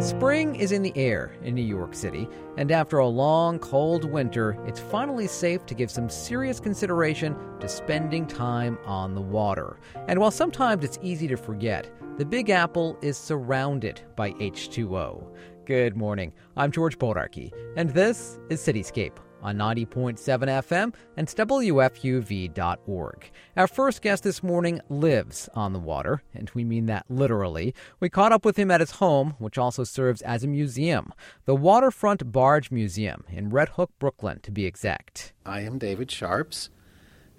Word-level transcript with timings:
Spring 0.00 0.56
is 0.56 0.72
in 0.72 0.82
the 0.82 0.92
air 0.96 1.36
in 1.44 1.54
New 1.54 1.62
York 1.62 1.94
City, 1.94 2.28
and 2.56 2.72
after 2.72 2.98
a 2.98 3.06
long, 3.06 3.58
cold 3.60 4.04
winter, 4.04 4.58
it's 4.66 4.80
finally 4.80 5.28
safe 5.28 5.64
to 5.66 5.74
give 5.74 5.92
some 5.92 6.08
serious 6.08 6.58
consideration 6.58 7.36
to 7.60 7.68
spending 7.68 8.26
time 8.26 8.78
on 8.84 9.14
the 9.14 9.20
water. 9.20 9.78
And 10.08 10.18
while 10.18 10.32
sometimes 10.32 10.82
it's 10.82 10.98
easy 11.02 11.28
to 11.28 11.36
forget, 11.36 11.88
the 12.16 12.24
Big 12.24 12.50
Apple 12.50 12.98
is 13.00 13.16
surrounded 13.16 14.00
by 14.16 14.32
H2O. 14.32 15.24
Good 15.66 15.96
morning. 15.96 16.32
I'm 16.56 16.72
George 16.72 16.98
Bodarky, 16.98 17.52
and 17.76 17.90
this 17.90 18.40
is 18.48 18.60
Cityscape 18.60 19.18
on 19.42 19.56
90.7 19.56 20.18
FM 20.18 20.94
and 21.16 21.28
WFUV.org. 21.28 23.30
Our 23.56 23.66
first 23.66 24.02
guest 24.02 24.22
this 24.22 24.42
morning 24.42 24.80
lives 24.88 25.48
on 25.54 25.72
the 25.72 25.78
water, 25.78 26.22
and 26.34 26.50
we 26.54 26.64
mean 26.64 26.86
that 26.86 27.06
literally. 27.08 27.74
We 28.00 28.08
caught 28.08 28.32
up 28.32 28.44
with 28.44 28.58
him 28.58 28.70
at 28.70 28.80
his 28.80 28.92
home, 28.92 29.34
which 29.38 29.58
also 29.58 29.84
serves 29.84 30.22
as 30.22 30.44
a 30.44 30.48
museum, 30.48 31.12
the 31.44 31.56
Waterfront 31.56 32.32
Barge 32.32 32.70
Museum 32.70 33.24
in 33.28 33.50
Red 33.50 33.70
Hook, 33.70 33.90
Brooklyn, 33.98 34.40
to 34.40 34.50
be 34.50 34.66
exact. 34.66 35.32
I 35.44 35.60
am 35.60 35.78
David 35.78 36.10
Sharps, 36.10 36.70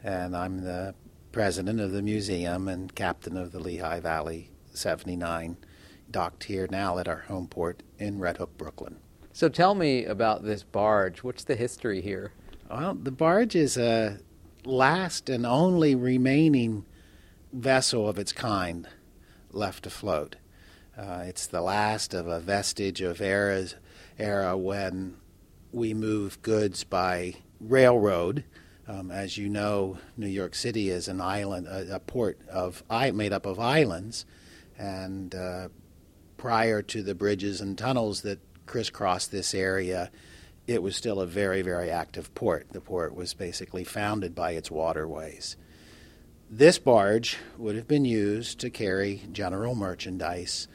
and 0.04 0.36
I'm 0.36 0.64
the 0.64 0.96
president 1.32 1.80
of 1.80 1.92
the 1.92 2.02
museum 2.02 2.68
and 2.68 2.94
captain 2.94 3.38
of 3.38 3.52
the 3.52 3.60
Lehigh 3.60 4.00
Valley 4.00 4.52
79, 4.74 5.58
docked 6.10 6.46
here 6.46 6.68
now 6.70 6.98
at 6.98 7.08
our 7.08 7.24
home 7.28 7.48
port 7.48 7.84
in 7.98 8.20
Red 8.20 8.38
Hook, 8.38 8.58
Brooklyn. 8.58 8.98
So 9.34 9.48
tell 9.48 9.76
me 9.76 10.06
about 10.06 10.44
this 10.44 10.64
barge. 10.64 11.24
What's 11.24 11.44
the 11.44 11.56
history 11.56 12.02
here? 12.02 12.34
Well, 12.70 12.96
the 12.96 13.12
barge 13.12 13.56
is 13.56 13.78
a 13.78 14.20
last 14.66 15.30
and 15.30 15.46
only 15.46 15.96
remaining 15.96 16.86
vessel 17.54 18.08
of 18.08 18.20
its 18.20 18.34
kind 18.34 18.88
left 19.52 19.86
afloat. 19.86 20.36
Uh, 20.98 21.24
it's 21.26 21.48
the 21.48 21.62
last 21.62 22.14
of 22.14 22.28
a 22.28 22.40
vestige 22.40 23.02
of 23.02 23.22
eras, 23.22 23.76
era 24.20 24.58
when 24.58 25.18
we 25.72 25.94
move 25.94 26.42
goods 26.42 26.84
by 26.84 27.36
railroad. 27.60 28.44
Um, 28.88 29.12
as 29.12 29.38
you 29.38 29.48
know, 29.48 29.98
New 30.18 30.28
York 30.28 30.54
City 30.54 30.90
is 30.90 31.08
an 31.08 31.22
island, 31.22 31.68
a, 31.68 31.96
a 31.96 32.00
port 32.00 32.40
of 32.52 32.84
made 32.90 33.32
up 33.32 33.46
of 33.46 33.60
islands, 33.60 34.26
and 34.78 35.34
uh, 35.34 35.70
prior 36.36 36.82
to 36.82 37.02
the 37.02 37.16
bridges 37.16 37.62
and 37.62 37.78
tunnels 37.78 38.22
that 38.24 38.40
crisscross 38.66 39.28
this 39.28 39.54
area, 39.54 40.12
it 40.68 40.82
was 40.82 40.96
still 40.96 41.20
a 41.20 41.28
very, 41.28 41.62
very 41.62 41.90
active 41.90 42.34
port. 42.36 42.68
The 42.72 42.82
port 42.82 43.16
was 43.16 43.34
basically 43.34 43.84
founded 43.84 44.36
by 44.36 44.52
its 44.52 44.72
waterways. 44.72 45.58
This 46.50 46.80
barge 46.80 47.38
would 47.58 47.76
have 47.76 47.88
been 47.88 48.06
used 48.06 48.60
to 48.60 48.70
carry 48.70 49.24
general 49.32 49.76
merchandise 49.76 50.68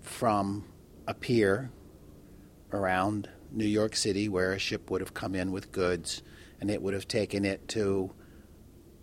from 0.00 0.66
a 1.06 1.14
pier 1.14 1.70
around 2.72 3.28
New 3.50 3.66
York 3.66 3.96
City 3.96 4.28
where 4.28 4.52
a 4.52 4.58
ship 4.58 4.90
would 4.90 5.00
have 5.00 5.14
come 5.14 5.34
in 5.34 5.52
with 5.52 5.72
goods 5.72 6.22
and 6.60 6.70
it 6.70 6.82
would 6.82 6.94
have 6.94 7.08
taken 7.08 7.44
it 7.44 7.66
to 7.68 8.12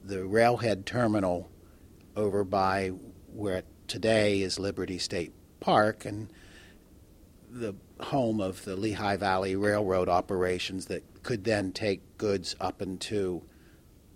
the 0.03 0.25
railhead 0.25 0.85
terminal 0.85 1.49
over 2.15 2.43
by 2.43 2.89
where 3.33 3.63
today 3.87 4.41
is 4.41 4.59
Liberty 4.59 4.97
State 4.97 5.33
Park 5.59 6.05
and 6.05 6.31
the 7.49 7.75
home 7.99 8.39
of 8.39 8.63
the 8.65 8.75
Lehigh 8.75 9.17
Valley 9.17 9.55
Railroad 9.55 10.09
operations 10.09 10.85
that 10.87 11.03
could 11.23 11.43
then 11.43 11.71
take 11.71 12.17
goods 12.17 12.55
up 12.59 12.81
into 12.81 13.43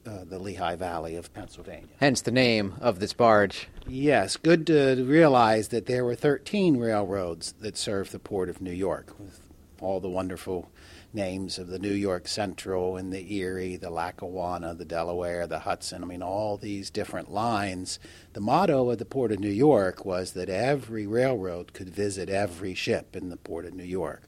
uh, 0.05 0.23
the 0.23 0.39
Lehigh 0.39 0.75
Valley 0.75 1.15
of 1.15 1.33
Pennsylvania. 1.33 1.89
Hence 1.99 2.21
the 2.21 2.31
name 2.31 2.73
of 2.81 2.99
this 2.99 3.13
barge. 3.13 3.67
Yes, 3.87 4.37
good 4.37 4.65
to 4.67 5.03
realize 5.05 5.67
that 5.69 5.85
there 5.85 6.03
were 6.03 6.15
13 6.15 6.77
railroads 6.77 7.53
that 7.59 7.77
served 7.77 8.11
the 8.11 8.19
port 8.19 8.49
of 8.49 8.61
New 8.61 8.71
York, 8.71 9.13
with 9.19 9.41
all 9.81 9.99
the 9.99 10.09
wonderful 10.09 10.71
names 11.13 11.57
of 11.57 11.67
the 11.67 11.79
New 11.79 11.91
York 11.91 12.27
Central 12.27 12.95
and 12.95 13.11
the 13.11 13.33
Erie, 13.33 13.75
the 13.75 13.89
Lackawanna, 13.89 14.75
the 14.75 14.85
Delaware, 14.85 15.47
the 15.47 15.59
Hudson. 15.59 16.03
I 16.03 16.07
mean, 16.07 16.21
all 16.21 16.55
these 16.55 16.89
different 16.89 17.31
lines. 17.31 17.99
The 18.33 18.39
motto 18.39 18.89
of 18.89 18.99
the 18.99 19.05
Port 19.05 19.31
of 19.31 19.39
New 19.39 19.49
York 19.49 20.05
was 20.05 20.33
that 20.33 20.49
every 20.49 21.05
railroad 21.05 21.73
could 21.73 21.89
visit 21.89 22.29
every 22.29 22.73
ship 22.73 23.15
in 23.15 23.29
the 23.29 23.37
Port 23.37 23.65
of 23.65 23.73
New 23.73 23.83
York. 23.83 24.23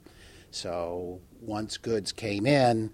So 0.51 1.21
once 1.39 1.77
goods 1.77 2.11
came 2.11 2.45
in, 2.45 2.91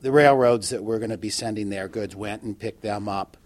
the 0.00 0.12
railroads 0.12 0.70
that 0.70 0.82
were 0.82 0.98
going 0.98 1.10
to 1.10 1.18
be 1.18 1.30
sending 1.30 1.70
their 1.70 1.88
goods 1.88 2.16
went 2.16 2.42
and 2.42 2.58
picked 2.58 2.82
them 2.82 3.08
up 3.08 3.36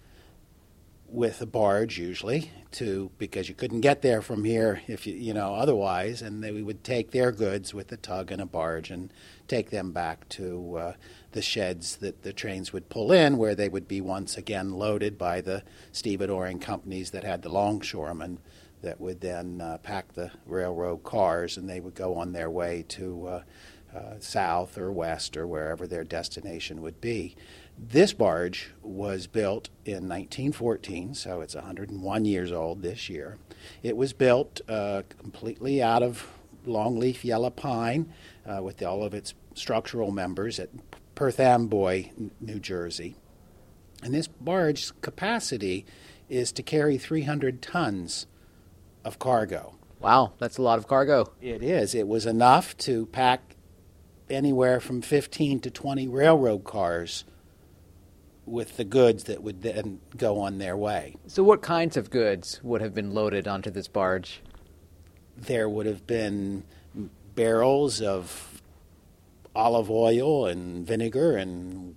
with 1.09 1.41
a 1.41 1.47
barge 1.47 1.99
usually 1.99 2.51
to 2.75 3.11
because 3.19 3.49
you 3.49 3.55
couldn't 3.55 3.81
get 3.81 4.03
there 4.03 4.21
from 4.21 4.45
here 4.45 4.83
if 4.87 5.07
you 5.07 5.15
you 5.15 5.33
know 5.33 5.55
otherwise 5.55 6.21
and 6.21 6.43
they 6.43 6.51
would 6.51 6.85
take 6.85 7.11
their 7.11 7.33
goods 7.33 7.73
with 7.73 7.91
a 7.93 7.97
tug 7.97 8.31
and 8.31 8.43
a 8.43 8.47
barge 8.47 8.91
and 8.91 9.13
take 9.49 9.71
them 9.71 9.93
back 9.93 10.29
to 10.29 10.77
uh, 10.77 10.93
the 11.33 11.43
sheds 11.43 11.97
that 11.97 12.23
the 12.23 12.33
trains 12.33 12.73
would 12.73 12.89
pull 12.89 13.13
in 13.13 13.37
where 13.37 13.55
they 13.55 13.69
would 13.69 13.89
be 13.89 14.01
once 14.01 14.37
again 14.37 14.73
loaded 14.73 15.17
by 15.17 15.41
the 15.41 15.63
stevedoring 15.93 16.61
companies 16.61 17.11
that 17.11 17.25
had 17.25 17.43
the 17.43 17.49
longshoremen 17.49 18.39
that 18.83 19.01
would 19.01 19.21
then 19.21 19.61
uh, 19.61 19.79
pack 19.79 20.13
the 20.13 20.31
railroad 20.47 21.03
cars 21.03 21.57
and 21.57 21.69
they 21.69 21.81
would 21.81 21.95
go 21.95 22.17
on 22.17 22.33
their 22.33 22.51
way 22.51 22.85
to 22.89 23.27
uh, 23.95 24.19
south 24.19 24.77
or 24.77 24.91
west 24.91 25.37
or 25.37 25.47
wherever 25.47 25.87
their 25.87 26.05
destination 26.05 26.83
would 26.83 27.01
be 27.01 27.37
this 27.79 28.13
barge 28.13 28.71
was 28.83 29.27
built 29.27 29.69
in 29.85 30.09
1914, 30.09 31.15
so 31.15 31.41
it's 31.41 31.55
101 31.55 32.25
years 32.25 32.53
old 32.53 32.83
this 32.83 33.09
year. 33.09 33.39
It 33.83 33.97
was 33.97 34.13
built 34.13 34.61
uh, 34.69 35.03
completely 35.19 35.83
out 35.83 36.03
of 36.03 36.31
longleaf 36.67 37.25
yellow 37.25 37.51
pine 37.51 38.13
uh, 38.47 38.63
with 38.63 38.83
all 38.83 39.03
of 39.03 39.13
its 39.13 39.35
structural 39.55 40.11
members 40.11 40.59
at 40.59 40.71
Perth 41.15 41.41
Amboy, 41.41 42.11
New 42.41 42.59
Jersey. 42.59 43.17
And 44.03 44.15
this 44.15 44.29
barge's 44.29 44.93
capacity 45.01 45.85
is 46.29 46.53
to 46.53 46.63
carry 46.63 46.97
300 46.97 47.61
tons 47.61 48.27
of 49.05 49.19
cargo. 49.19 49.75
Wow, 50.01 50.33
that's 50.39 50.59
a 50.59 50.63
lot 50.63 50.79
of 50.79 50.87
cargo. 50.87 51.33
It 51.41 51.63
is. 51.63 51.95
It 51.95 52.07
was 52.07 52.27
enough 52.27 52.77
to 52.79 53.07
pack 53.07 53.54
anywhere 54.31 54.81
from 54.81 55.03
15 55.03 55.61
to 55.61 55.71
20 55.71 56.09
railroad 56.09 56.65
cars 56.65 57.25
with 58.47 58.77
the 58.77 58.85
goods 58.85 59.25
that 59.25 59.43
would 59.43 59.63
then 59.63 60.01
go 60.17 60.41
on 60.41 60.59
their 60.59 60.77
way. 60.77 61.17
So, 61.27 61.43
what 61.43 61.63
kinds 61.63 61.97
of 61.97 62.11
goods 62.11 62.61
would 62.63 62.81
have 62.81 62.95
been 62.95 63.15
loaded 63.15 63.49
onto 63.49 63.71
this 63.71 63.89
barge? 63.89 64.41
There 65.37 65.69
would 65.69 65.87
have 65.87 66.07
been 66.07 66.65
barrels 67.35 68.01
of 68.01 68.63
olive 69.55 69.91
oil 69.91 70.47
and 70.47 70.87
vinegar 70.87 71.37
and 71.37 71.97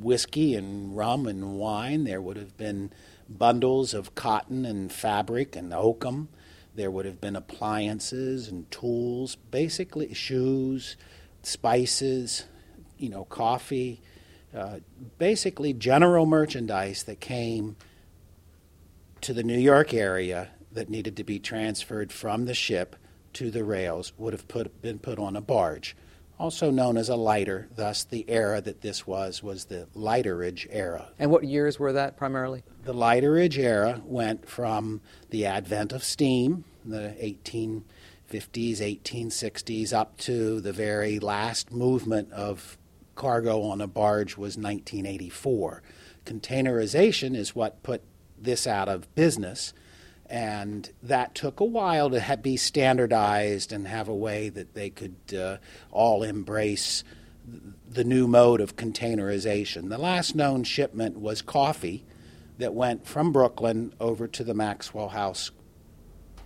whiskey 0.00 0.54
and 0.54 0.96
rum 0.96 1.26
and 1.26 1.54
wine. 1.54 2.04
There 2.04 2.20
would 2.20 2.36
have 2.36 2.56
been 2.56 2.92
bundles 3.28 3.94
of 3.94 4.14
cotton 4.14 4.64
and 4.64 4.92
fabric 4.92 5.56
and 5.56 5.72
oakum. 5.72 6.28
There 6.74 6.90
would 6.90 7.06
have 7.06 7.20
been 7.20 7.36
appliances 7.36 8.48
and 8.48 8.68
tools, 8.70 9.36
basically 9.36 10.12
shoes, 10.12 10.96
spices, 11.46 12.44
you 12.98 13.08
know, 13.08 13.24
coffee 13.24 14.00
uh, 14.54 14.78
basically 15.18 15.72
general 15.72 16.26
merchandise 16.26 17.02
that 17.04 17.20
came 17.20 17.74
to 19.20 19.32
the 19.32 19.42
New 19.42 19.58
York 19.58 19.92
area 19.92 20.50
that 20.70 20.88
needed 20.88 21.16
to 21.16 21.24
be 21.24 21.40
transferred 21.40 22.12
from 22.12 22.44
the 22.44 22.54
ship 22.54 22.94
to 23.32 23.50
the 23.50 23.64
rails 23.64 24.12
would 24.16 24.32
have 24.32 24.46
put, 24.46 24.80
been 24.80 25.00
put 25.00 25.18
on 25.18 25.34
a 25.34 25.40
barge, 25.40 25.96
also 26.38 26.70
known 26.70 26.96
as 26.96 27.08
a 27.08 27.16
lighter. 27.16 27.68
Thus, 27.74 28.04
the 28.04 28.24
era 28.28 28.60
that 28.60 28.80
this 28.80 29.06
was 29.08 29.42
was 29.42 29.64
the 29.64 29.88
lighterage 29.92 30.68
era. 30.70 31.08
And 31.18 31.32
what 31.32 31.42
years 31.42 31.80
were 31.80 31.92
that 31.92 32.16
primarily? 32.16 32.62
The 32.84 32.94
lighterage 32.94 33.58
era 33.58 34.02
went 34.04 34.48
from 34.48 35.00
the 35.30 35.46
advent 35.46 35.92
of 35.92 36.04
steam, 36.04 36.64
the 36.84 37.16
1850s, 38.30 38.78
1860s, 39.02 39.92
up 39.92 40.16
to 40.18 40.60
the 40.60 40.72
very 40.72 41.18
last 41.18 41.72
movement 41.72 42.32
of 42.32 42.78
cargo 43.14 43.62
on 43.62 43.80
a 43.80 43.86
barge 43.86 44.36
was 44.36 44.56
1984. 44.56 45.82
Containerization 46.24 47.36
is 47.36 47.54
what 47.54 47.82
put 47.82 48.02
this 48.38 48.66
out 48.66 48.88
of 48.88 49.12
business, 49.14 49.72
and 50.26 50.90
that 51.02 51.34
took 51.34 51.60
a 51.60 51.64
while 51.64 52.10
to 52.10 52.38
be 52.42 52.56
standardized 52.56 53.72
and 53.72 53.86
have 53.86 54.08
a 54.08 54.14
way 54.14 54.48
that 54.48 54.74
they 54.74 54.90
could 54.90 55.16
uh, 55.38 55.58
all 55.90 56.22
embrace 56.22 57.04
the 57.86 58.04
new 58.04 58.26
mode 58.26 58.60
of 58.60 58.76
containerization. 58.76 59.90
The 59.90 59.98
last 59.98 60.34
known 60.34 60.64
shipment 60.64 61.20
was 61.20 61.42
coffee 61.42 62.04
that 62.58 62.72
went 62.72 63.06
from 63.06 63.32
Brooklyn 63.32 63.92
over 64.00 64.26
to 64.28 64.44
the 64.44 64.54
Maxwell 64.54 65.10
House 65.10 65.50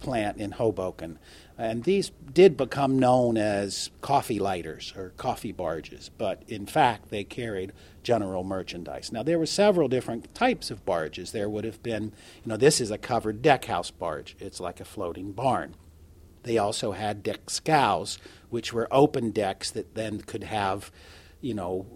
plant 0.00 0.38
in 0.38 0.52
Hoboken. 0.52 1.18
And 1.56 1.84
these 1.84 2.12
did 2.32 2.56
become 2.56 2.98
known 2.98 3.36
as 3.36 3.90
coffee 4.00 4.38
lighters 4.38 4.92
or 4.96 5.10
coffee 5.16 5.50
barges, 5.52 6.08
but 6.16 6.42
in 6.46 6.66
fact, 6.66 7.10
they 7.10 7.24
carried 7.24 7.72
general 8.04 8.44
merchandise. 8.44 9.10
Now, 9.10 9.24
there 9.24 9.38
were 9.38 9.46
several 9.46 9.88
different 9.88 10.32
types 10.34 10.70
of 10.70 10.84
barges. 10.84 11.32
There 11.32 11.48
would 11.48 11.64
have 11.64 11.82
been, 11.82 12.12
you 12.44 12.50
know, 12.50 12.56
this 12.56 12.80
is 12.80 12.92
a 12.92 12.98
covered 12.98 13.42
deckhouse 13.42 13.90
barge, 13.90 14.36
it's 14.38 14.60
like 14.60 14.78
a 14.80 14.84
floating 14.84 15.32
barn. 15.32 15.74
They 16.44 16.58
also 16.58 16.92
had 16.92 17.24
deck 17.24 17.50
scows, 17.50 18.18
which 18.50 18.72
were 18.72 18.88
open 18.90 19.32
decks 19.32 19.70
that 19.72 19.94
then 19.94 20.20
could 20.20 20.44
have, 20.44 20.92
you 21.40 21.54
know, 21.54 21.86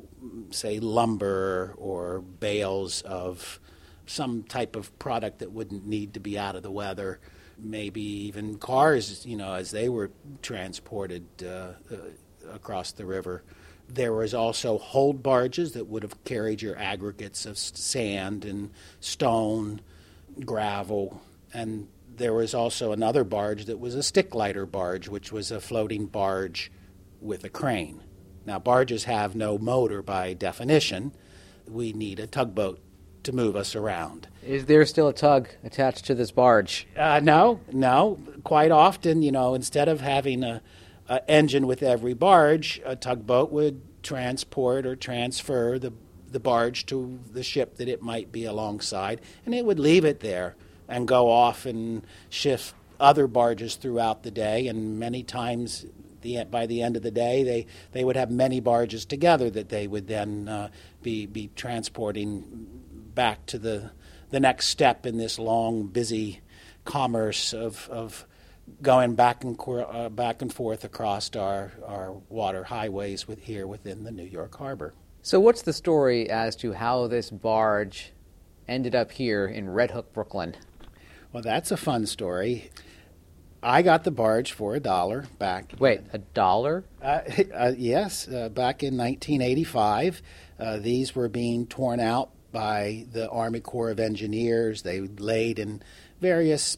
say 0.51 0.79
lumber 0.81 1.75
or 1.79 2.21
bales 2.21 3.03
of 3.03 3.61
some 4.07 4.43
type 4.43 4.77
of 4.77 4.97
product 4.99 5.39
that 5.39 5.53
wouldn't 5.53 5.87
need 5.87 6.15
to 6.15 6.21
be 6.21 6.39
out 6.39 6.57
of 6.57 6.63
the 6.63 6.71
weather. 6.71 7.21
Maybe 7.65 8.03
even 8.03 8.59
cars, 8.59 9.25
you 9.25 9.37
know, 9.37 9.55
as 9.55 9.71
they 9.71 9.89
were 9.89 10.11
transported 10.43 11.25
uh, 11.43 11.75
uh, 11.91 11.97
across 12.53 12.93
the 12.93 13.07
river. 13.07 13.45
There 13.89 14.13
was 14.13 14.35
also 14.35 14.79
hold 14.79 15.23
barges 15.23 15.73
that 15.73 15.87
would 15.87 16.03
have 16.03 16.25
carried 16.25 16.61
your 16.61 16.77
aggregates 16.77 17.47
of 17.47 17.59
sand 17.59 18.45
and 18.45 18.71
stone, 19.01 19.81
gravel, 20.45 21.23
and 21.55 21.89
there 22.17 22.35
was 22.35 22.55
also 22.55 22.93
another 22.93 23.25
barge 23.25 23.67
that 23.67 23.79
was 23.79 23.95
a 23.95 24.03
stick 24.03 24.35
lighter 24.35 24.67
barge, 24.67 25.09
which 25.09 25.33
was 25.33 25.51
a 25.51 25.61
floating 25.61 26.07
barge 26.07 26.71
with 27.21 27.45
a 27.45 27.49
crane. 27.49 28.03
Now, 28.45 28.59
barges 28.59 29.05
have 29.05 29.35
no 29.37 29.59
motor 29.59 30.03
by 30.03 30.35
definition. 30.35 31.13
We 31.69 31.93
need 31.93 32.19
a 32.19 32.27
tugboat 32.27 32.81
to 33.25 33.33
move 33.33 33.57
us 33.57 33.75
around. 33.75 34.29
Is 34.45 34.67
there 34.67 34.85
still 34.87 35.09
a 35.09 35.13
tug 35.13 35.49
attached 35.65 36.05
to 36.07 36.15
this 36.15 36.31
barge? 36.31 36.87
Uh, 36.97 37.21
no, 37.23 37.61
no. 37.73 38.19
Quite 38.45 38.71
often, 38.71 39.23
you 39.23 39.33
know, 39.33 39.55
instead 39.55 39.89
of 39.89 40.01
having 40.01 40.43
a, 40.43 40.63
a 41.09 41.31
engine 41.31 41.67
with 41.67 41.83
every 41.83 42.15
barge, 42.15 42.81
a 42.85 42.97
tugboat 42.97 43.53
would 43.53 43.81
transport 44.03 44.85
or 44.87 44.97
transfer 44.97 45.79
the 45.79 45.93
the 46.33 46.41
barge 46.41 46.87
to 46.87 47.21
the 47.31 47.43
ship 47.43 47.77
that 47.77 47.89
it 47.89 48.03
might 48.03 48.33
be 48.33 48.45
alongside, 48.45 49.21
and 49.45 49.55
it 49.55 49.65
would 49.65 49.79
leave 49.79 50.05
it 50.05 50.21
there 50.21 50.57
and 50.89 51.07
go 51.07 51.31
off 51.31 51.67
and 51.67 52.07
shift 52.29 52.75
other 52.99 53.27
barges 53.27 53.77
throughout 53.77 54.23
the 54.23 54.31
day. 54.31 54.67
And 54.67 54.99
many 54.99 55.23
times, 55.23 55.87
the, 56.23 56.45
by 56.45 56.67
the 56.67 56.83
end 56.83 56.97
of 56.97 57.03
the 57.03 57.11
day, 57.11 57.43
they, 57.43 57.67
they 57.93 58.05
would 58.05 58.17
have 58.17 58.31
many 58.31 58.61
barges 58.61 59.05
together 59.05 59.51
that 59.51 59.69
they 59.69 59.87
would 59.87 60.07
then 60.07 60.49
uh, 60.49 60.69
be, 61.03 61.27
be 61.27 61.51
transporting 61.55 62.82
back 63.15 63.47
to 63.47 63.59
the, 63.59 63.91
the 64.31 64.41
next 64.41 64.69
step 64.69 65.07
in 65.07 65.19
this 65.19 65.39
long, 65.39 65.87
busy 65.87 66.41
commerce 66.85 67.53
of, 67.53 67.89
of 67.91 68.27
going 68.81 69.15
back 69.15 69.45
and, 69.45 69.59
uh, 69.67 70.09
back 70.09 70.43
and 70.43 70.53
forth 70.53 70.85
across 70.85 71.35
our, 71.37 71.73
our 71.87 72.13
water 72.29 72.65
highways 72.65 73.27
with, 73.27 73.41
here 73.43 73.67
within 73.67 74.05
the 74.05 74.11
New 74.11 74.25
York 74.25 74.57
Harbor. 74.57 74.95
So, 75.23 75.39
what's 75.39 75.63
the 75.63 75.73
story 75.73 76.29
as 76.29 76.57
to 76.57 76.73
how 76.73 77.07
this 77.07 77.31
barge 77.31 78.13
ended 78.67 78.95
up 78.95 79.13
here 79.13 79.47
in 79.47 79.71
Red 79.71 79.93
Hook, 79.93 80.13
Brooklyn? 80.13 80.57
Well, 81.33 81.43
that's 81.43 81.71
a 81.71 81.77
fun 81.77 82.07
story. 82.07 82.71
I 83.63 83.83
got 83.83 84.03
the 84.03 84.11
barge 84.11 84.53
for 84.53 84.75
a 84.75 84.81
dollar 84.81 85.27
back. 85.39 85.75
Wait, 85.79 86.01
a 86.13 86.19
dollar? 86.19 86.85
Uh, 87.01 87.21
uh, 87.55 87.73
yes, 87.77 88.27
uh, 88.27 88.49
back 88.49 88.83
in 88.83 88.97
1985. 88.97 90.23
Uh, 90.59 90.79
these 90.79 91.15
were 91.15 91.29
being 91.29 91.67
torn 91.67 92.01
out 92.01 92.31
by 92.53 93.07
the 93.13 93.29
Army 93.31 93.61
Corps 93.61 93.91
of 93.91 93.99
Engineers. 93.99 94.83
They 94.83 95.01
laid 95.01 95.59
in 95.59 95.83
various 96.21 96.77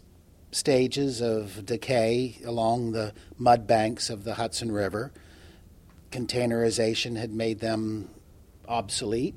stages 0.52 1.20
of 1.20 1.66
decay 1.66 2.38
along 2.44 2.92
the 2.92 3.12
mud 3.36 3.66
banks 3.66 4.08
of 4.08 4.24
the 4.24 4.34
Hudson 4.34 4.70
River. 4.70 5.12
Containerization 6.10 7.16
had 7.16 7.32
made 7.32 7.58
them 7.58 8.08
obsolete. 8.68 9.34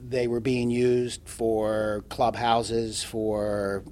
They 0.00 0.28
were 0.28 0.40
being 0.40 0.70
used 0.70 1.22
for 1.24 2.04
clubhouses, 2.08 3.02
for 3.02 3.84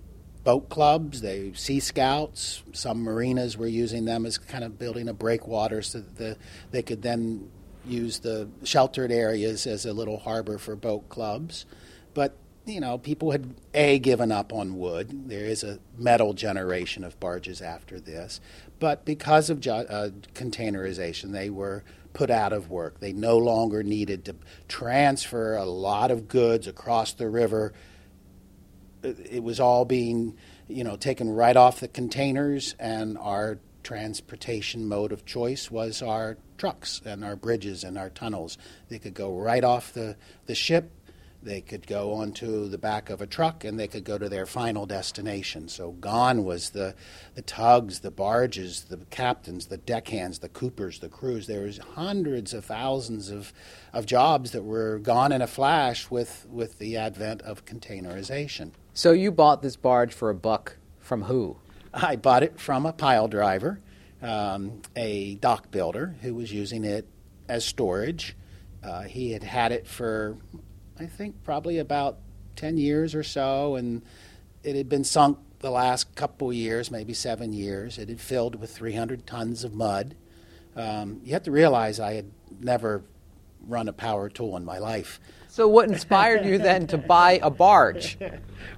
boat 0.44 0.68
clubs, 0.68 1.20
they 1.20 1.52
sea 1.54 1.80
scouts. 1.80 2.62
Some 2.72 3.02
marinas 3.02 3.56
were 3.56 3.66
using 3.66 4.04
them 4.04 4.24
as 4.24 4.38
kind 4.38 4.64
of 4.64 4.78
building 4.78 5.08
a 5.08 5.12
breakwater 5.12 5.82
so 5.82 5.98
that 5.98 6.16
the, 6.16 6.36
they 6.70 6.82
could 6.82 7.02
then 7.02 7.50
use 7.86 8.18
the 8.20 8.48
sheltered 8.64 9.12
areas 9.12 9.66
as 9.66 9.86
a 9.86 9.92
little 9.92 10.18
harbor 10.18 10.58
for 10.58 10.76
boat 10.76 11.08
clubs. 11.08 11.66
But 12.14 12.36
you 12.66 12.80
know, 12.80 12.98
people 12.98 13.30
had 13.30 13.54
a 13.74 13.98
given 13.98 14.30
up 14.30 14.52
on 14.52 14.78
wood. 14.78 15.28
There 15.28 15.46
is 15.46 15.64
a 15.64 15.78
metal 15.96 16.34
generation 16.34 17.04
of 17.04 17.18
barges 17.18 17.60
after 17.62 17.98
this, 17.98 18.40
but 18.78 19.04
because 19.04 19.50
of 19.50 19.66
uh, 19.66 20.10
containerization, 20.34 21.32
they 21.32 21.50
were 21.50 21.82
put 22.12 22.30
out 22.30 22.52
of 22.52 22.70
work. 22.70 23.00
They 23.00 23.12
no 23.12 23.38
longer 23.38 23.82
needed 23.82 24.24
to 24.26 24.36
transfer 24.68 25.56
a 25.56 25.64
lot 25.64 26.10
of 26.10 26.28
goods 26.28 26.66
across 26.66 27.12
the 27.12 27.28
river. 27.28 27.72
It 29.02 29.42
was 29.42 29.60
all 29.60 29.84
being, 29.84 30.36
you 30.68 30.84
know, 30.84 30.96
taken 30.96 31.30
right 31.30 31.56
off 31.56 31.80
the 31.80 31.88
containers, 31.88 32.74
and 32.78 33.16
our 33.18 33.58
transportation 33.82 34.88
mode 34.88 35.12
of 35.12 35.24
choice 35.24 35.70
was 35.70 36.02
our 36.02 36.36
trucks 36.58 37.00
and 37.04 37.24
our 37.24 37.36
bridges 37.36 37.84
and 37.84 37.96
our 37.96 38.10
tunnels. 38.10 38.58
They 38.88 38.98
could 38.98 39.14
go 39.14 39.34
right 39.34 39.64
off 39.64 39.92
the, 39.92 40.16
the 40.46 40.54
ship 40.54 40.90
they 41.42 41.60
could 41.60 41.86
go 41.86 42.12
onto 42.14 42.68
the 42.68 42.78
back 42.78 43.08
of 43.08 43.22
a 43.22 43.26
truck 43.26 43.64
and 43.64 43.78
they 43.78 43.88
could 43.88 44.04
go 44.04 44.18
to 44.18 44.28
their 44.28 44.46
final 44.46 44.84
destination. 44.84 45.68
So 45.68 45.92
gone 45.92 46.44
was 46.44 46.70
the, 46.70 46.94
the 47.34 47.42
tugs, 47.42 48.00
the 48.00 48.10
barges, 48.10 48.84
the 48.84 48.98
captains, 49.10 49.66
the 49.66 49.78
deckhands, 49.78 50.40
the 50.40 50.48
coopers, 50.48 50.98
the 50.98 51.08
crews. 51.08 51.46
There 51.46 51.62
was 51.62 51.78
hundreds 51.78 52.52
of 52.52 52.64
thousands 52.64 53.30
of, 53.30 53.52
of 53.92 54.06
jobs 54.06 54.50
that 54.52 54.64
were 54.64 54.98
gone 54.98 55.32
in 55.32 55.40
a 55.40 55.46
flash 55.46 56.10
with, 56.10 56.46
with 56.50 56.78
the 56.78 56.96
advent 56.96 57.42
of 57.42 57.64
containerization. 57.64 58.72
So 58.92 59.12
you 59.12 59.30
bought 59.30 59.62
this 59.62 59.76
barge 59.76 60.12
for 60.12 60.28
a 60.28 60.34
buck 60.34 60.76
from 60.98 61.22
who? 61.22 61.56
I 61.92 62.16
bought 62.16 62.42
it 62.42 62.60
from 62.60 62.86
a 62.86 62.92
pile 62.92 63.28
driver, 63.28 63.80
um, 64.22 64.82
a 64.94 65.34
dock 65.36 65.70
builder 65.70 66.16
who 66.22 66.34
was 66.34 66.52
using 66.52 66.84
it 66.84 67.06
as 67.48 67.64
storage. 67.64 68.36
Uh, 68.82 69.02
he 69.02 69.32
had 69.32 69.42
had 69.42 69.72
it 69.72 69.86
for 69.86 70.36
I 70.98 71.06
think 71.06 71.42
probably 71.44 71.78
about 71.78 72.18
10 72.56 72.76
years 72.76 73.14
or 73.14 73.22
so, 73.22 73.76
and 73.76 74.02
it 74.62 74.76
had 74.76 74.88
been 74.88 75.04
sunk 75.04 75.38
the 75.60 75.70
last 75.70 76.14
couple 76.14 76.52
years, 76.52 76.90
maybe 76.90 77.14
seven 77.14 77.54
years. 77.54 77.96
It 77.98 78.10
had 78.10 78.20
filled 78.20 78.60
with 78.60 78.70
300 78.74 79.26
tons 79.26 79.64
of 79.64 79.74
mud. 79.74 80.14
Um, 80.76 81.20
you 81.24 81.32
have 81.32 81.42
to 81.44 81.50
realize 81.50 81.98
I 81.98 82.14
had 82.14 82.30
never 82.60 83.02
run 83.66 83.88
a 83.88 83.92
power 83.94 84.28
tool 84.28 84.56
in 84.56 84.64
my 84.64 84.78
life. 84.78 85.20
So, 85.50 85.66
what 85.66 85.88
inspired 85.88 86.46
you 86.46 86.58
then 86.58 86.86
to 86.86 86.96
buy 86.96 87.40
a 87.42 87.50
barge? 87.50 88.16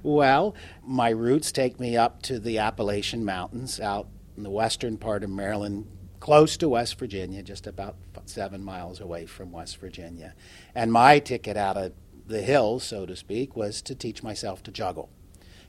Well, 0.03 0.55
my 0.83 1.11
roots 1.11 1.53
take 1.53 1.79
me 1.79 1.99
up 1.99 2.23
to 2.23 2.39
the 2.39 2.59
Appalachian 2.59 3.25
Mountains 3.25 3.79
out 3.79 4.09
in 4.39 4.43
the 4.43 4.51
western 4.51 4.97
part 4.97 5.23
of 5.23 5.29
Maryland, 5.29 5.87
close 6.19 6.57
to 6.57 6.71
West 6.71 6.99
Virginia, 6.99 7.43
just 7.43 7.67
about 7.67 7.97
seven 8.25 8.65
miles 8.65 9.01
away 9.01 9.27
from 9.27 9.53
West 9.53 9.77
Virginia. 9.77 10.35
And 10.75 10.91
my 10.91 11.19
ticket 11.19 11.59
out 11.59 11.77
of 11.77 11.93
the 12.27 12.41
hill, 12.41 12.81
so 12.81 13.05
to 13.05 13.17
speak, 13.17 13.55
was 13.55 13.83
to 13.83 13.95
teach 13.95 14.23
myself 14.23 14.63
to 14.63 14.73
juggle. 14.73 15.11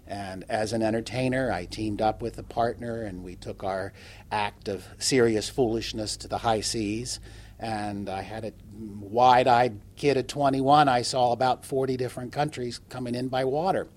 And 0.07 0.45
as 0.47 0.73
an 0.73 0.81
entertainer, 0.81 1.51
I 1.51 1.65
teamed 1.65 2.01
up 2.01 2.21
with 2.21 2.37
a 2.37 2.43
partner 2.43 3.01
and 3.03 3.23
we 3.23 3.35
took 3.35 3.63
our 3.63 3.93
act 4.31 4.67
of 4.67 4.85
serious 4.97 5.49
foolishness 5.49 6.15
to 6.17 6.27
the 6.27 6.39
high 6.39 6.61
seas. 6.61 7.19
And 7.63 8.09
I 8.09 8.21
had 8.21 8.43
a 8.43 8.53
wide 8.99 9.47
eyed 9.47 9.79
kid 9.95 10.17
at 10.17 10.27
21. 10.27 10.89
I 10.89 11.01
saw 11.01 11.31
about 11.31 11.65
40 11.65 11.95
different 11.95 12.33
countries 12.33 12.81
coming 12.89 13.15
in 13.15 13.29
by 13.29 13.45
water 13.45 13.87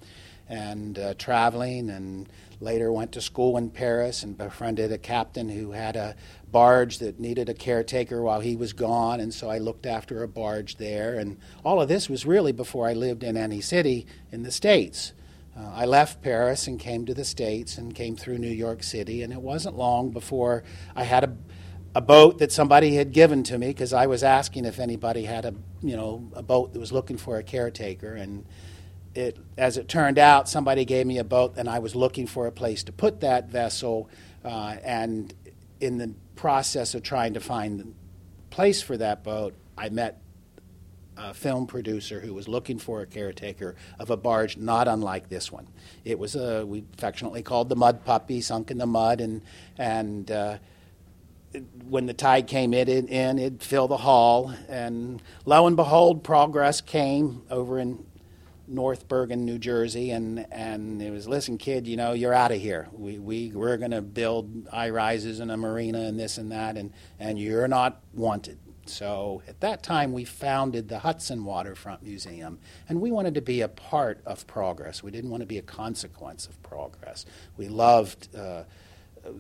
and 0.49 0.99
uh, 0.99 1.15
traveling 1.15 1.91
and 1.91 2.29
later 2.61 2.93
went 2.93 3.13
to 3.13 3.21
school 3.21 3.57
in 3.57 3.71
Paris 3.71 4.23
and 4.23 4.39
befriended 4.39 4.93
a 4.93 4.99
captain 4.99 5.49
who 5.49 5.73
had 5.73 5.97
a 5.97 6.15
barge 6.51 6.99
that 6.99 7.19
needed 7.21 7.49
a 7.49 7.55
caretaker 7.55 8.23
while 8.23 8.41
he 8.41 8.57
was 8.57 8.73
gone, 8.73 9.21
and 9.21 9.35
so 9.35 9.51
I 9.51 9.59
looked 9.59 9.85
after 9.85 10.23
a 10.23 10.29
barge 10.29 10.77
there. 10.77 11.19
And 11.19 11.39
all 11.65 11.83
of 11.83 11.89
this 11.89 12.09
was 12.09 12.25
really 12.25 12.53
before 12.53 12.87
I 12.89 12.95
lived 12.95 13.23
in 13.23 13.37
any 13.37 13.61
city 13.61 14.07
in 14.31 14.43
the 14.43 14.53
States. 14.53 15.13
Uh, 15.59 15.71
I 15.75 15.85
left 15.85 16.23
Paris 16.23 16.67
and 16.67 16.79
came 16.79 17.05
to 17.07 17.15
the 17.15 17.25
States 17.25 17.77
and 17.77 17.95
came 17.95 18.17
through 18.17 18.39
New 18.39 18.49
York 18.49 18.83
City, 18.83 19.23
and 19.23 19.33
it 19.33 19.41
wasn't 19.41 19.77
long 19.77 20.11
before 20.11 20.63
I 20.95 21.05
had 21.05 21.25
a, 21.25 21.37
a 21.97 22.01
boat 22.03 22.37
that 22.41 22.53
somebody 22.53 22.95
had 22.95 23.11
given 23.11 23.43
to 23.43 23.57
me 23.57 23.69
because 23.69 23.95
I 23.95 24.07
was 24.07 24.23
asking 24.23 24.67
if 24.67 24.79
anybody 24.79 25.25
had 25.25 25.47
a 25.47 25.55
you 25.83 25.97
know 25.97 26.31
a 26.35 26.43
boat 26.43 26.75
that 26.75 26.79
was 26.79 26.93
looking 26.93 27.17
for 27.17 27.39
a 27.39 27.43
caretaker 27.43 28.15
and 28.15 28.45
it, 29.15 29.39
as 29.57 29.79
it 29.79 29.89
turned 29.89 30.19
out, 30.19 30.47
somebody 30.47 30.85
gave 30.85 31.07
me 31.07 31.17
a 31.17 31.25
boat, 31.25 31.55
and 31.57 31.71
I 31.71 31.79
was 31.79 31.97
looking 31.97 32.27
for 32.27 32.47
a 32.47 32.53
place 32.53 32.83
to 32.85 32.93
put 32.93 33.21
that 33.21 33.49
vessel. 33.49 34.11
Uh, 34.45 34.77
and 34.85 35.33
in 35.81 35.97
the 35.97 36.13
process 36.35 36.95
of 36.95 37.03
trying 37.03 37.33
to 37.33 37.41
find 37.41 37.81
the 37.81 37.87
place 38.51 38.83
for 38.83 38.99
that 38.99 39.25
boat, 39.25 39.55
I 39.79 39.89
met 39.89 40.21
a 41.17 41.33
film 41.33 41.67
producer 41.67 42.21
who 42.21 42.35
was 42.35 42.47
looking 42.47 42.79
for 42.79 43.01
a 43.01 43.07
caretaker 43.07 43.75
of 43.99 44.11
a 44.11 44.19
barge 44.19 44.59
not 44.59 44.87
unlike 44.87 45.31
this 45.31 45.51
one. 45.51 45.67
It 46.05 46.19
was 46.19 46.37
a 46.37 46.67
we 46.67 46.85
affectionately 46.99 47.43
called 47.43 47.71
the 47.71 47.77
mud 47.77 48.05
puppy, 48.05 48.43
sunk 48.43 48.71
in 48.71 48.77
the 48.77 48.87
mud, 48.87 49.23
and 49.23 49.41
and 49.79 50.31
uh, 50.31 50.59
when 51.89 52.07
the 52.07 52.15
tide 52.15 52.47
came 52.47 52.75
in, 52.75 52.89
it, 52.89 53.09
in, 53.09 53.39
it'd 53.39 53.63
fill 53.63 53.89
the 53.89 53.99
hall. 53.99 54.55
and 54.69 55.23
lo 55.45 55.67
and 55.67 55.77
behold, 55.77 56.25
progress 56.25 56.81
came 56.81 57.43
over 57.51 57.79
in 57.79 58.05
North 58.69 59.07
Bergen, 59.09 59.45
New 59.45 59.59
Jersey, 59.59 60.11
and 60.11 60.47
and 60.53 61.01
it 61.01 61.11
was, 61.11 61.29
listen, 61.29 61.59
kid, 61.59 61.87
you 61.87 61.97
know, 61.97 62.13
you're 62.13 62.35
out 62.35 62.51
of 62.51 62.61
here. 62.61 62.89
We 62.93 63.19
we 63.19 63.53
we're 63.53 63.77
going 63.77 63.93
to 63.93 64.03
build 64.03 64.69
high 64.71 64.91
rises 64.91 65.41
and 65.41 65.51
a 65.51 65.57
marina 65.57 66.01
and 66.01 66.19
this 66.19 66.39
and 66.39 66.51
that, 66.53 66.77
and 66.77 66.93
and 67.19 67.39
you're 67.39 67.69
not 67.69 68.01
wanted. 68.13 68.59
So 68.87 69.43
at 69.49 69.61
that 69.61 69.83
time, 69.83 70.13
we 70.13 70.25
founded 70.25 70.89
the 70.89 71.01
Hudson 71.01 71.45
Waterfront 71.45 72.03
Museum, 72.03 72.59
and 72.89 73.01
we 73.01 73.11
wanted 73.11 73.35
to 73.35 73.41
be 73.41 73.61
a 73.61 73.69
part 73.69 74.21
of 74.25 74.47
progress. 74.47 75.03
We 75.03 75.11
didn't 75.11 75.31
want 75.31 75.43
to 75.43 75.47
be 75.47 75.59
a 75.59 75.63
consequence 75.63 76.47
of 76.47 76.61
progress. 76.63 77.25
We 77.57 77.69
loved. 77.69 78.35
Uh, 78.35 78.65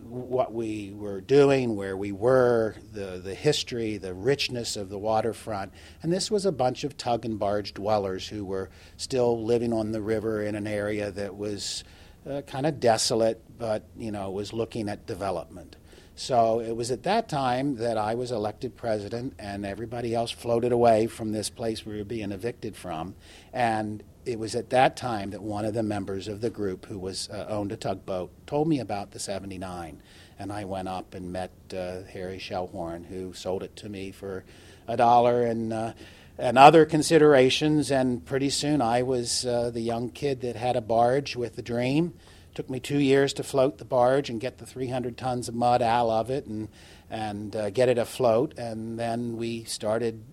what 0.08 0.52
we 0.52 0.92
were 0.94 1.20
doing, 1.20 1.76
where 1.76 1.96
we 1.96 2.12
were, 2.12 2.74
the, 2.92 3.20
the 3.22 3.34
history, 3.34 3.96
the 3.98 4.14
richness 4.14 4.76
of 4.76 4.88
the 4.88 4.98
waterfront. 4.98 5.72
And 6.02 6.12
this 6.12 6.30
was 6.30 6.46
a 6.46 6.52
bunch 6.52 6.84
of 6.84 6.96
tug 6.96 7.24
and 7.24 7.38
barge 7.38 7.74
dwellers 7.74 8.28
who 8.28 8.44
were 8.44 8.70
still 8.96 9.44
living 9.44 9.72
on 9.72 9.92
the 9.92 10.02
river 10.02 10.42
in 10.42 10.54
an 10.54 10.66
area 10.66 11.10
that 11.12 11.36
was 11.36 11.84
uh, 12.28 12.42
kind 12.42 12.66
of 12.66 12.80
desolate, 12.80 13.42
but, 13.58 13.84
you 13.96 14.10
know, 14.10 14.30
was 14.30 14.52
looking 14.52 14.88
at 14.88 15.06
development. 15.06 15.76
So 16.18 16.60
it 16.60 16.74
was 16.74 16.90
at 16.90 17.02
that 17.02 17.28
time 17.28 17.76
that 17.76 17.98
I 17.98 18.14
was 18.14 18.32
elected 18.32 18.74
president, 18.74 19.34
and 19.38 19.66
everybody 19.66 20.14
else 20.14 20.30
floated 20.30 20.72
away 20.72 21.06
from 21.06 21.32
this 21.32 21.50
place 21.50 21.84
we 21.84 21.98
were 21.98 22.04
being 22.04 22.32
evicted 22.32 22.74
from. 22.74 23.14
And 23.52 24.02
it 24.26 24.38
was 24.38 24.54
at 24.54 24.70
that 24.70 24.96
time 24.96 25.30
that 25.30 25.42
one 25.42 25.64
of 25.64 25.74
the 25.74 25.82
members 25.82 26.28
of 26.28 26.40
the 26.40 26.50
group 26.50 26.86
who 26.86 26.98
was 26.98 27.28
uh, 27.30 27.46
owned 27.48 27.72
a 27.72 27.76
tugboat 27.76 28.30
told 28.46 28.68
me 28.68 28.80
about 28.80 29.12
the 29.12 29.18
79 29.18 30.02
and 30.38 30.52
i 30.52 30.64
went 30.64 30.88
up 30.88 31.14
and 31.14 31.32
met 31.32 31.52
uh, 31.72 32.02
harry 32.12 32.38
shellhorn 32.38 33.06
who 33.06 33.32
sold 33.32 33.62
it 33.62 33.74
to 33.76 33.88
me 33.88 34.10
for 34.10 34.44
a 34.88 34.96
dollar 34.96 35.42
and 35.42 35.72
uh, 35.72 35.92
and 36.38 36.58
other 36.58 36.84
considerations. 36.84 37.90
And 37.90 38.24
pretty 38.24 38.50
soon 38.50 38.80
i 38.82 39.02
was 39.02 39.46
uh, 39.46 39.70
the 39.70 39.80
young 39.80 40.10
kid 40.10 40.40
that 40.42 40.56
had 40.56 40.76
a 40.76 40.80
barge 40.80 41.36
with 41.36 41.56
a 41.58 41.62
dream. 41.62 42.14
It 42.52 42.56
took 42.56 42.70
me 42.70 42.80
two 42.80 42.98
years 42.98 43.32
to 43.34 43.42
float 43.42 43.78
the 43.78 43.84
barge 43.84 44.30
and 44.30 44.40
get 44.40 44.58
the 44.58 44.66
300 44.66 45.16
tons 45.16 45.48
of 45.48 45.54
mud 45.54 45.82
out 45.82 46.08
of 46.08 46.30
it 46.30 46.46
and 46.46 46.68
and 47.10 47.54
uh, 47.54 47.70
get 47.70 47.88
it 47.88 47.98
afloat. 47.98 48.58
And 48.58 48.98
then 48.98 49.36
we 49.36 49.64
started 49.64 50.24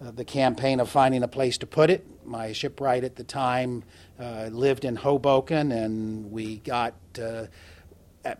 uh, 0.00 0.12
the 0.12 0.24
campaign 0.24 0.80
of 0.80 0.88
finding 0.88 1.22
a 1.22 1.28
place 1.28 1.58
to 1.58 1.66
put 1.66 1.90
it. 1.90 2.06
My 2.24 2.52
shipwright 2.52 3.04
at 3.04 3.16
the 3.16 3.24
time 3.24 3.84
uh, 4.18 4.48
lived 4.52 4.84
in 4.84 4.96
Hoboken, 4.96 5.72
and 5.72 6.30
we 6.30 6.58
got 6.58 6.94
uh, 7.20 7.46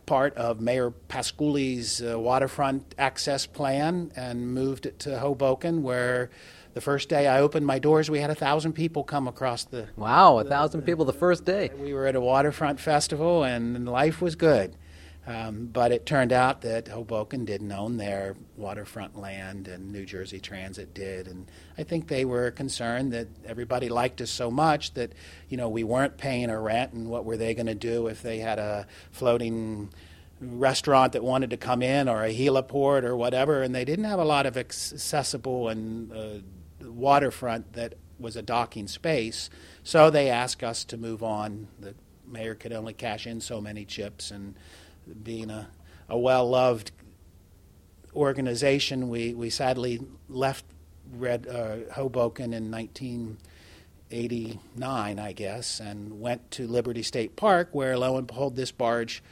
part 0.06 0.34
of 0.36 0.60
Mayor 0.60 0.90
Pasculli's 0.90 2.02
uh, 2.02 2.18
waterfront 2.18 2.94
access 2.98 3.46
plan 3.46 4.12
and 4.16 4.54
moved 4.54 4.86
it 4.86 4.98
to 5.00 5.18
Hoboken, 5.18 5.82
where 5.82 6.30
the 6.74 6.80
first 6.80 7.08
day 7.08 7.26
I 7.26 7.40
opened 7.40 7.66
my 7.66 7.78
doors, 7.78 8.10
we 8.10 8.20
had 8.20 8.30
a 8.30 8.34
thousand 8.34 8.72
people 8.72 9.04
come 9.04 9.28
across 9.28 9.64
the. 9.64 9.88
Wow, 9.96 10.38
a 10.38 10.44
thousand 10.44 10.82
people 10.82 11.04
the 11.04 11.12
first 11.12 11.44
day. 11.44 11.70
We 11.78 11.92
were 11.92 12.06
at 12.06 12.16
a 12.16 12.20
waterfront 12.20 12.80
festival, 12.80 13.44
and 13.44 13.86
life 13.86 14.22
was 14.22 14.36
good. 14.36 14.76
Um, 15.24 15.66
but 15.72 15.92
it 15.92 16.04
turned 16.04 16.32
out 16.32 16.62
that 16.62 16.88
Hoboken 16.88 17.44
didn't 17.44 17.70
own 17.70 17.96
their 17.96 18.34
waterfront 18.56 19.16
land, 19.16 19.68
and 19.68 19.92
New 19.92 20.04
Jersey 20.04 20.40
Transit 20.40 20.94
did. 20.94 21.28
And 21.28 21.48
I 21.78 21.84
think 21.84 22.08
they 22.08 22.24
were 22.24 22.50
concerned 22.50 23.12
that 23.12 23.28
everybody 23.46 23.88
liked 23.88 24.20
us 24.20 24.30
so 24.30 24.50
much 24.50 24.94
that 24.94 25.12
you 25.48 25.56
know 25.56 25.68
we 25.68 25.84
weren't 25.84 26.18
paying 26.18 26.50
a 26.50 26.60
rent, 26.60 26.92
and 26.92 27.08
what 27.08 27.24
were 27.24 27.36
they 27.36 27.54
going 27.54 27.66
to 27.66 27.74
do 27.74 28.08
if 28.08 28.20
they 28.20 28.38
had 28.38 28.58
a 28.58 28.86
floating 29.12 29.90
restaurant 30.40 31.12
that 31.12 31.22
wanted 31.22 31.50
to 31.50 31.56
come 31.56 31.82
in, 31.82 32.08
or 32.08 32.24
a 32.24 32.34
heliport, 32.34 33.04
or 33.04 33.16
whatever? 33.16 33.62
And 33.62 33.72
they 33.72 33.84
didn't 33.84 34.06
have 34.06 34.18
a 34.18 34.24
lot 34.24 34.44
of 34.44 34.56
accessible 34.56 35.68
and 35.68 36.12
uh, 36.12 36.88
waterfront 36.90 37.74
that 37.74 37.94
was 38.18 38.34
a 38.34 38.42
docking 38.42 38.88
space. 38.88 39.50
So 39.84 40.10
they 40.10 40.28
asked 40.28 40.64
us 40.64 40.84
to 40.86 40.96
move 40.96 41.22
on. 41.22 41.68
The 41.78 41.94
mayor 42.26 42.56
could 42.56 42.72
only 42.72 42.92
cash 42.92 43.24
in 43.24 43.40
so 43.40 43.60
many 43.60 43.84
chips, 43.84 44.32
and 44.32 44.56
being 45.22 45.50
a, 45.50 45.68
a 46.08 46.18
well 46.18 46.48
loved 46.48 46.92
organization, 48.14 49.08
we, 49.08 49.34
we 49.34 49.50
sadly 49.50 50.00
left 50.28 50.64
Red 51.12 51.46
uh, 51.46 51.92
Hoboken 51.94 52.54
in 52.54 52.70
1989, 52.70 55.18
I 55.18 55.32
guess, 55.32 55.80
and 55.80 56.20
went 56.20 56.50
to 56.52 56.66
Liberty 56.66 57.02
State 57.02 57.36
Park, 57.36 57.68
where 57.72 57.98
lo 57.98 58.16
and 58.16 58.26
behold, 58.26 58.56
this 58.56 58.72
barge 58.72 59.22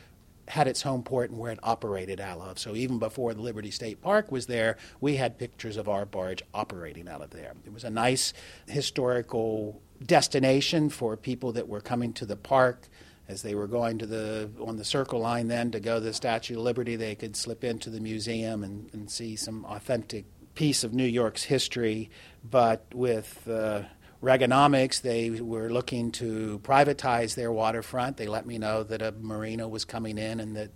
had 0.48 0.66
its 0.66 0.82
home 0.82 1.02
port 1.02 1.30
and 1.30 1.38
where 1.38 1.52
it 1.52 1.58
operated 1.62 2.20
out 2.20 2.40
of. 2.40 2.58
So 2.58 2.74
even 2.74 2.98
before 2.98 3.32
the 3.34 3.40
Liberty 3.40 3.70
State 3.70 4.02
Park 4.02 4.32
was 4.32 4.46
there, 4.46 4.76
we 5.00 5.16
had 5.16 5.38
pictures 5.38 5.76
of 5.76 5.88
our 5.88 6.04
barge 6.04 6.42
operating 6.52 7.08
out 7.08 7.22
of 7.22 7.30
there. 7.30 7.52
It 7.64 7.72
was 7.72 7.84
a 7.84 7.90
nice 7.90 8.32
historical 8.66 9.80
destination 10.04 10.90
for 10.90 11.16
people 11.16 11.52
that 11.52 11.68
were 11.68 11.80
coming 11.80 12.12
to 12.14 12.26
the 12.26 12.34
park 12.36 12.88
as 13.30 13.42
they 13.42 13.54
were 13.54 13.68
going 13.68 13.98
to 13.98 14.06
the 14.06 14.50
on 14.60 14.76
the 14.76 14.84
circle 14.84 15.20
line 15.20 15.48
then 15.48 15.70
to 15.70 15.80
go 15.80 15.94
to 15.94 16.00
the 16.00 16.12
Statue 16.12 16.56
of 16.56 16.62
Liberty, 16.62 16.96
they 16.96 17.14
could 17.14 17.36
slip 17.36 17.64
into 17.64 17.88
the 17.88 18.00
museum 18.00 18.64
and, 18.64 18.90
and 18.92 19.10
see 19.10 19.36
some 19.36 19.64
authentic 19.64 20.24
piece 20.54 20.84
of 20.84 20.92
New 20.92 21.06
York's 21.06 21.44
history. 21.44 22.10
But 22.48 22.84
with 22.92 23.48
uh, 23.48 23.82
Reaganomics, 24.22 25.00
they 25.00 25.30
were 25.30 25.70
looking 25.70 26.12
to 26.12 26.60
privatize 26.62 27.36
their 27.36 27.52
waterfront. 27.52 28.18
They 28.18 28.26
let 28.26 28.44
me 28.44 28.58
know 28.58 28.82
that 28.82 29.00
a 29.00 29.12
marina 29.12 29.66
was 29.66 29.84
coming 29.84 30.18
in 30.18 30.40
and 30.40 30.56
that 30.56 30.70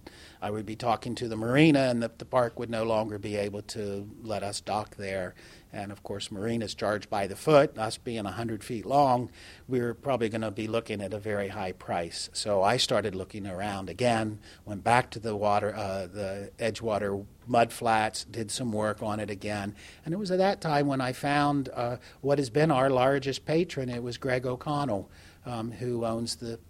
I 0.45 0.51
would 0.51 0.67
be 0.67 0.77
talking 0.77 1.15
to 1.15 1.27
the 1.27 1.37
marina 1.37 1.85
and 1.85 2.03
that 2.03 2.19
the 2.19 2.27
park 2.27 2.59
would 2.59 2.69
no 2.69 2.85
longer 2.85 3.19
be 3.19 3.35
able 3.35 3.63
to 3.63 4.07
let 4.23 4.43
us 4.43 4.61
dock 4.61 4.97
there. 4.97 5.35
And 5.73 5.91
of 5.91 6.03
course, 6.03 6.31
marinas 6.31 6.75
charged 6.75 7.09
by 7.09 7.27
the 7.27 7.35
foot, 7.35 7.79
us 7.79 7.97
being 7.97 8.25
100 8.25 8.63
feet 8.63 8.85
long, 8.85 9.31
we 9.67 9.81
were 9.81 9.95
probably 9.95 10.29
going 10.29 10.43
to 10.43 10.51
be 10.51 10.67
looking 10.67 11.01
at 11.01 11.15
a 11.15 11.19
very 11.19 11.49
high 11.49 11.73
price. 11.73 12.29
So 12.35 12.63
I 12.63 12.77
started 12.77 13.15
looking 13.15 13.47
around 13.47 13.89
again, 13.89 14.39
went 14.67 14.85
back 14.85 15.09
to 15.13 15.19
the 15.19 15.35
water, 15.35 15.75
uh, 15.75 16.09
the 16.09 16.51
Edgewater 16.59 17.25
mud 17.47 17.73
flats, 17.73 18.25
did 18.25 18.51
some 18.51 18.71
work 18.71 19.03
on 19.03 19.21
it 19.21 19.31
again. 19.31 19.75
And 20.05 20.13
it 20.13 20.19
was 20.19 20.31
at 20.31 20.39
that 20.39 20.61
time 20.61 20.89
when 20.89 21.01
I 21.01 21.15
found 21.15 21.71
uh, 21.73 21.97
what 22.21 22.37
has 22.37 22.51
been 22.51 22.71
our 22.71 22.91
largest 22.91 23.47
patron. 23.47 23.89
It 23.89 24.03
was 24.03 24.19
Greg 24.19 24.45
O'Connell, 24.45 25.11
um, 25.47 25.73
who 25.73 26.05
owns 26.05 26.37
the 26.37 26.61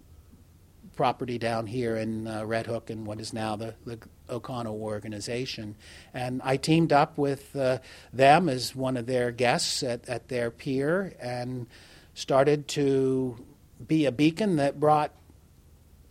property 0.95 1.37
down 1.37 1.67
here 1.67 1.95
in 1.95 2.27
uh, 2.27 2.45
Red 2.45 2.67
Hook 2.67 2.89
and 2.89 3.05
what 3.05 3.19
is 3.19 3.33
now 3.33 3.55
the, 3.55 3.75
the 3.85 3.99
O'Connell 4.29 4.81
organization. 4.81 5.75
And 6.13 6.41
I 6.43 6.57
teamed 6.57 6.93
up 6.93 7.17
with 7.17 7.55
uh, 7.55 7.79
them 8.13 8.49
as 8.49 8.75
one 8.75 8.97
of 8.97 9.05
their 9.05 9.31
guests 9.31 9.83
at, 9.83 10.07
at 10.09 10.27
their 10.27 10.51
pier 10.51 11.13
and 11.19 11.67
started 12.13 12.67
to 12.69 13.37
be 13.85 14.05
a 14.05 14.11
beacon 14.11 14.55
that 14.55 14.79
brought 14.79 15.11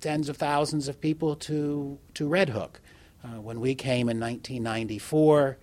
tens 0.00 0.28
of 0.28 0.36
thousands 0.36 0.86
of 0.86 1.00
people 1.00 1.34
to, 1.36 1.98
to 2.14 2.28
Red 2.28 2.50
Hook. 2.50 2.80
Uh, 3.24 3.40
when 3.40 3.60
we 3.60 3.74
came 3.74 4.08
in 4.10 4.20
1994, 4.20 5.56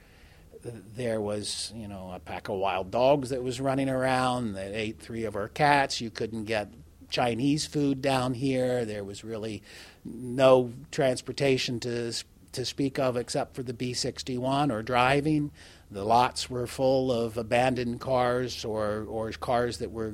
there 0.95 1.21
was, 1.21 1.71
you 1.75 1.87
know, 1.87 2.11
a 2.13 2.19
pack 2.19 2.49
of 2.49 2.55
wild 2.55 2.91
dogs 2.91 3.29
that 3.29 3.43
was 3.43 3.61
running 3.61 3.89
around 3.89 4.53
that 4.53 4.73
ate 4.73 4.99
three 4.99 5.25
of 5.25 5.35
our 5.35 5.47
cats. 5.47 6.01
You 6.01 6.09
couldn't 6.09 6.45
get 6.45 6.71
Chinese 7.11 7.65
food 7.65 8.01
down 8.01 8.33
here. 8.33 8.85
There 8.85 9.03
was 9.03 9.23
really 9.23 9.61
no 10.03 10.73
transportation 10.91 11.79
to 11.81 12.13
to 12.53 12.65
speak 12.65 12.99
of 12.99 13.15
except 13.15 13.55
for 13.55 13.63
the 13.63 13.73
B61 13.73 14.71
or 14.71 14.83
driving. 14.83 15.51
The 15.89 16.03
lots 16.03 16.49
were 16.49 16.67
full 16.67 17.11
of 17.11 17.37
abandoned 17.37 17.99
cars 17.99 18.65
or 18.65 19.05
or 19.07 19.31
cars 19.31 19.77
that 19.77 19.91
were 19.91 20.13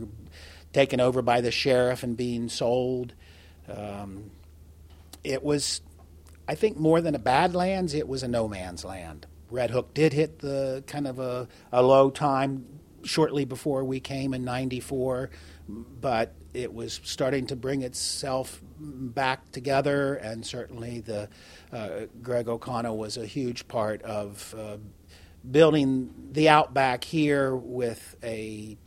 taken 0.73 0.99
over 0.99 1.21
by 1.21 1.41
the 1.41 1.51
sheriff 1.51 2.03
and 2.03 2.17
being 2.17 2.49
sold. 2.49 3.13
Um, 3.67 4.31
it 5.23 5.43
was, 5.43 5.81
I 6.47 6.55
think, 6.55 6.77
more 6.77 7.01
than 7.01 7.15
a 7.15 7.19
badlands. 7.19 7.93
It 7.93 8.07
was 8.07 8.23
a 8.23 8.27
no 8.27 8.47
man's 8.47 8.85
land. 8.85 9.25
Red 9.49 9.71
Hook 9.71 9.93
did 9.93 10.13
hit 10.13 10.39
the 10.39 10.83
kind 10.87 11.07
of 11.07 11.19
a, 11.19 11.47
a 11.71 11.81
low 11.81 12.09
time 12.09 12.76
shortly 13.07 13.45
before 13.45 13.83
we 13.83 13.99
came 13.99 14.33
in 14.33 14.43
'94, 14.43 15.29
but 15.67 16.33
it 16.53 16.73
was 16.73 16.99
starting 17.03 17.47
to 17.47 17.55
bring 17.55 17.81
itself 17.81 18.61
back 18.79 19.51
together, 19.51 20.15
and 20.15 20.45
certainly 20.45 21.01
the 21.01 21.29
uh, 21.71 22.01
Greg 22.21 22.47
O'Connell 22.47 22.97
was 22.97 23.17
a 23.17 23.25
huge 23.25 23.67
part 23.67 24.01
of 24.03 24.55
uh, 24.57 24.77
building 25.49 26.13
the 26.31 26.49
outback 26.49 27.03
here 27.03 27.55
with 27.55 28.15
a 28.23 28.77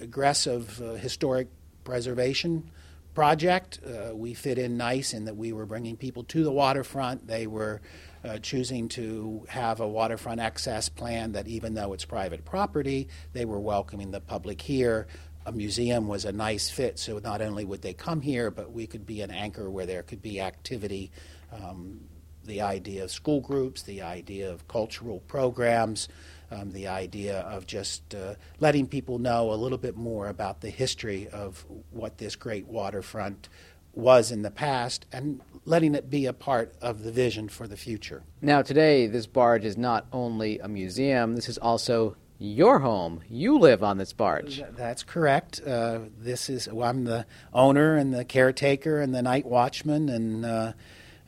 aggressive 0.00 0.80
uh, 0.82 0.94
historic 0.94 1.48
preservation 1.84 2.70
project. 3.14 3.80
Uh, 3.84 4.14
we 4.14 4.34
fit 4.34 4.58
in 4.58 4.76
nice 4.76 5.12
in 5.12 5.24
that 5.26 5.36
we 5.36 5.52
were 5.52 5.66
bringing 5.66 5.96
people 5.96 6.24
to 6.24 6.42
the 6.42 6.52
waterfront. 6.52 7.26
They 7.26 7.46
were 7.46 7.80
uh, 8.24 8.38
choosing 8.38 8.88
to 8.88 9.44
have 9.48 9.80
a 9.80 9.88
waterfront 9.88 10.40
access 10.40 10.88
plan 10.88 11.32
that, 11.32 11.48
even 11.48 11.74
though 11.74 11.92
it's 11.92 12.04
private 12.04 12.44
property, 12.44 13.08
they 13.32 13.44
were 13.44 13.60
welcoming 13.60 14.10
the 14.10 14.20
public 14.20 14.60
here 14.60 15.06
a 15.44 15.52
museum 15.52 16.08
was 16.08 16.24
a 16.24 16.32
nice 16.32 16.70
fit. 16.70 16.98
So 16.98 17.18
not 17.18 17.40
only 17.40 17.64
would 17.64 17.82
they 17.82 17.94
come 17.94 18.20
here, 18.20 18.50
but 18.50 18.72
we 18.72 18.86
could 18.86 19.06
be 19.06 19.22
an 19.22 19.30
anchor 19.30 19.70
where 19.70 19.86
there 19.86 20.02
could 20.02 20.22
be 20.22 20.40
activity. 20.40 21.10
Um, 21.52 22.00
the 22.44 22.60
idea 22.60 23.04
of 23.04 23.10
school 23.10 23.40
groups, 23.40 23.82
the 23.82 24.02
idea 24.02 24.50
of 24.50 24.66
cultural 24.68 25.20
programs, 25.20 26.08
um, 26.50 26.72
the 26.72 26.88
idea 26.88 27.40
of 27.40 27.66
just 27.66 28.14
uh, 28.14 28.34
letting 28.60 28.86
people 28.86 29.18
know 29.18 29.52
a 29.52 29.54
little 29.54 29.78
bit 29.78 29.96
more 29.96 30.28
about 30.28 30.60
the 30.60 30.70
history 30.70 31.28
of 31.28 31.64
what 31.90 32.18
this 32.18 32.36
great 32.36 32.66
waterfront 32.66 33.48
was 33.94 34.30
in 34.30 34.42
the 34.42 34.50
past 34.50 35.06
and 35.12 35.40
letting 35.64 35.94
it 35.94 36.10
be 36.10 36.26
a 36.26 36.32
part 36.32 36.74
of 36.80 37.02
the 37.02 37.12
vision 37.12 37.48
for 37.48 37.66
the 37.66 37.76
future. 37.76 38.22
Now, 38.40 38.62
today, 38.62 39.06
this 39.06 39.26
barge 39.26 39.64
is 39.64 39.76
not 39.76 40.06
only 40.12 40.58
a 40.58 40.68
museum, 40.68 41.36
this 41.36 41.48
is 41.48 41.58
also 41.58 42.16
your 42.38 42.80
home. 42.80 43.20
You 43.28 43.58
live 43.58 43.84
on 43.84 43.98
this 43.98 44.12
barge. 44.12 44.62
That's 44.76 45.04
correct. 45.04 45.60
Uh, 45.64 46.00
this 46.18 46.50
is 46.50 46.68
well, 46.68 46.88
I'm 46.88 47.04
the 47.04 47.24
owner 47.52 47.96
and 47.96 48.12
the 48.12 48.24
caretaker 48.24 49.00
and 49.00 49.14
the 49.14 49.22
night 49.22 49.46
watchman, 49.46 50.08
and 50.08 50.44
uh, 50.44 50.72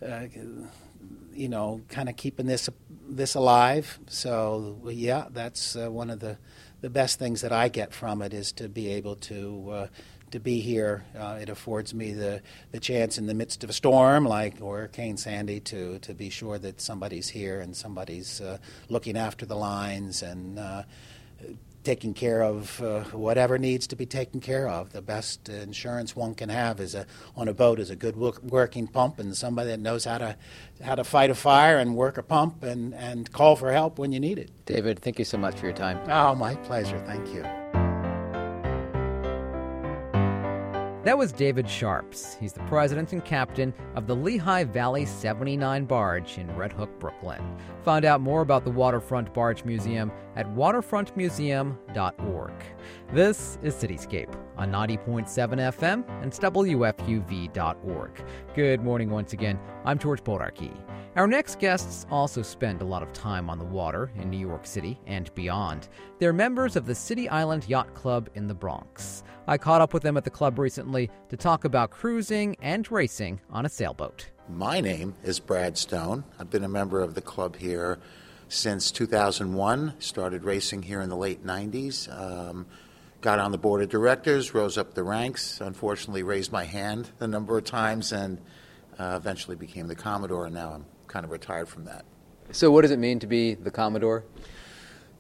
uh, 0.05 0.27
you 1.33 1.49
know, 1.49 1.83
kind 1.89 2.09
of 2.09 2.17
keeping 2.17 2.47
this 2.47 2.69
this 3.09 3.37
alive. 3.37 4.01
So 4.09 4.81
yeah, 4.87 5.27
that's 5.31 5.77
uh, 5.77 5.91
one 5.91 6.11
of 6.11 6.19
the 6.19 6.39
the 6.81 6.91
best 6.91 7.19
things 7.19 7.41
that 7.43 7.53
I 7.53 7.69
get 7.69 7.95
from 7.95 8.21
it 8.21 8.35
is 8.35 8.53
to 8.53 8.69
be 8.69 8.89
able 8.89 9.17
to 9.17 9.71
uh, 9.71 9.87
to 10.35 10.41
be 10.41 10.59
here. 10.59 11.05
Uh, 11.17 11.39
it 11.41 11.49
affords 11.49 11.95
me 11.95 12.13
the, 12.13 12.43
the 12.73 12.81
chance 12.81 13.19
in 13.19 13.27
the 13.27 13.35
midst 13.35 13.63
of 13.63 13.71
a 13.71 13.73
storm 13.73 14.25
like 14.25 14.59
Hurricane 14.59 15.17
Sandy 15.17 15.61
to, 15.61 16.01
to 16.01 16.13
be 16.13 16.29
sure 16.29 16.59
that 16.59 16.81
somebody's 16.81 17.29
here 17.29 17.61
and 17.61 17.75
somebody's 17.77 18.41
uh, 18.41 18.59
looking 18.89 19.17
after 19.17 19.47
the 19.47 19.55
lines 19.55 20.25
and 20.25 20.59
uh, 20.59 20.83
taking 21.85 22.15
care 22.15 22.43
of 22.43 22.83
uh, 22.83 23.05
whatever 23.13 23.59
needs 23.59 23.87
to 23.87 23.95
be 23.95 24.07
taken 24.07 24.41
care 24.41 24.69
of. 24.69 24.93
The 24.93 25.03
best 25.03 25.49
insurance 25.49 26.17
one 26.17 26.35
can 26.35 26.49
have 26.49 26.81
is 26.81 26.97
a, 26.97 27.07
on 27.37 27.47
a 27.47 27.55
boat 27.55 27.79
is 27.79 27.91
a 27.91 27.97
good 27.97 28.17
working 28.17 28.89
pump 28.89 29.21
and 29.21 29.37
somebody 29.37 29.69
that 29.69 29.79
knows 29.79 30.05
how 30.05 30.19
to 30.19 30.37
how 30.83 30.97
to 30.97 31.05
fight 31.05 31.31
a 31.31 31.37
fire 31.37 31.79
and 31.79 31.95
work 31.95 32.19
a 32.19 32.25
pump 32.25 32.65
and, 32.65 32.93
and 32.95 33.31
call 33.31 33.55
for 33.55 33.71
help 33.71 34.01
when 34.01 34.11
you 34.11 34.19
need 34.19 34.39
it. 34.39 34.51
David, 34.67 34.99
thank 34.99 35.21
you 35.21 35.25
so 35.25 35.39
much 35.39 35.61
for 35.61 35.67
your 35.67 35.77
time. 35.77 36.01
Oh, 36.11 36.35
my 36.35 36.57
pleasure. 36.57 37.01
Thank 37.07 37.29
you. 37.33 37.45
That 41.05 41.17
was 41.19 41.33
David 41.33 41.69
Sharps. 41.69 42.35
He's 42.41 42.55
the 42.55 42.61
president 42.61 43.13
and 43.13 43.23
captain 43.23 43.75
of 43.95 44.07
the 44.07 44.17
Lehigh 44.17 44.65
Valley 44.65 45.05
79 45.05 45.85
Barge 45.85 46.39
in 46.39 46.57
Red 46.57 46.73
Hook, 46.73 46.99
Brooklyn. 46.99 47.43
Find 47.83 48.07
out 48.07 48.23
more 48.23 48.41
about 48.41 48.65
the 48.65 48.71
Waterfront 48.71 49.35
Barge 49.35 49.67
Museum 49.67 50.11
at 50.35 50.47
waterfrontmuseum.org. 50.55 52.53
This 53.13 53.59
is 53.63 53.75
Cityscape 53.75 54.35
on 54.57 54.73
90.7 54.73 55.27
FM 55.29 56.09
and 56.23 56.33
WFUV.org. 56.33 58.25
Good 58.55 58.83
morning 58.83 59.11
once 59.11 59.35
again. 59.35 59.61
I'm 59.85 59.99
George 59.99 60.25
Bodarky. 60.25 60.75
Our 61.17 61.29
next 61.29 61.61
guests 61.61 62.07
also 62.11 62.43
spend 62.43 62.83
a 62.83 62.85
lot 62.85 63.05
of 63.05 63.13
time 63.13 63.49
on 63.49 63.61
the 63.61 63.65
water 63.65 64.11
in 64.17 64.31
New 64.31 64.37
York 64.37 64.67
City 64.67 64.99
and 65.07 65.33
beyond. 65.37 65.87
They're 66.19 66.33
members 66.33 66.75
of 66.75 66.87
the 66.87 66.95
City 66.97 67.29
Island 67.29 67.69
Yacht 67.69 67.95
Club 67.95 68.29
in 68.35 68.49
the 68.49 68.55
Bronx. 68.55 69.23
I 69.47 69.57
caught 69.57 69.81
up 69.81 69.95
with 69.95 70.03
them 70.03 70.17
at 70.17 70.25
the 70.25 70.31
club 70.31 70.59
recently 70.59 71.09
to 71.29 71.37
talk 71.37 71.65
about 71.65 71.93
cruising 71.93 72.57
and 72.61 72.91
racing 72.91 73.41
on 73.49 73.65
a 73.65 73.69
sailboat. 73.69 74.29
My 74.49 74.81
name 74.81 75.15
is 75.23 75.39
Brad 75.39 75.79
Stone. 75.79 76.25
I've 76.41 76.51
been 76.51 76.65
a 76.65 76.69
member 76.69 77.01
of 77.01 77.15
the 77.15 77.23
club 77.23 77.55
here 77.55 78.01
since 78.49 78.91
2001. 78.91 79.95
Started 80.01 80.43
racing 80.43 80.83
here 80.83 81.01
in 81.01 81.11
the 81.11 81.17
late 81.17 81.47
90s. 81.47 82.13
Um, 82.13 82.67
got 83.21 83.39
on 83.39 83.53
the 83.53 83.59
board 83.59 83.83
of 83.83 83.89
directors, 83.89 84.53
rose 84.53 84.77
up 84.77 84.95
the 84.95 85.05
ranks. 85.05 85.61
Unfortunately, 85.61 86.25
raised 86.25 86.51
my 86.51 86.65
hand 86.65 87.11
a 87.21 87.29
number 87.29 87.57
of 87.57 87.63
times 87.63 88.11
and 88.11 88.41
uh, 88.99 89.15
eventually 89.17 89.57
became 89.57 89.87
the 89.87 89.95
Commodore, 89.95 90.47
and 90.47 90.55
now 90.55 90.73
I'm 90.73 90.87
kind 91.15 91.25
of 91.25 91.31
retired 91.31 91.69
from 91.69 91.85
that. 91.85 92.05
So, 92.51 92.73
what 92.73 92.83
does 92.83 92.91
it 92.91 92.99
mean 92.99 93.21
to 93.21 93.29
be 93.29 93.55
the 93.55 93.71
Commodore? 93.71 94.25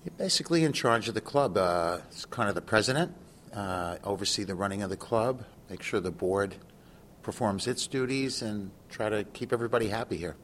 You're 0.04 0.18
basically 0.18 0.64
in 0.64 0.72
charge 0.72 1.06
of 1.06 1.14
the 1.14 1.20
club. 1.20 1.56
Uh, 1.56 1.98
it's 2.10 2.24
kind 2.24 2.48
of 2.48 2.56
the 2.56 2.60
president, 2.60 3.14
uh, 3.54 3.98
oversee 4.02 4.42
the 4.42 4.56
running 4.56 4.82
of 4.82 4.90
the 4.90 4.96
club, 4.96 5.44
make 5.70 5.82
sure 5.82 6.00
the 6.00 6.10
board 6.10 6.56
performs 7.22 7.68
its 7.68 7.86
duties, 7.86 8.42
and 8.42 8.72
try 8.90 9.08
to 9.08 9.22
keep 9.22 9.52
everybody 9.52 9.86
happy 9.86 10.16
here. 10.16 10.34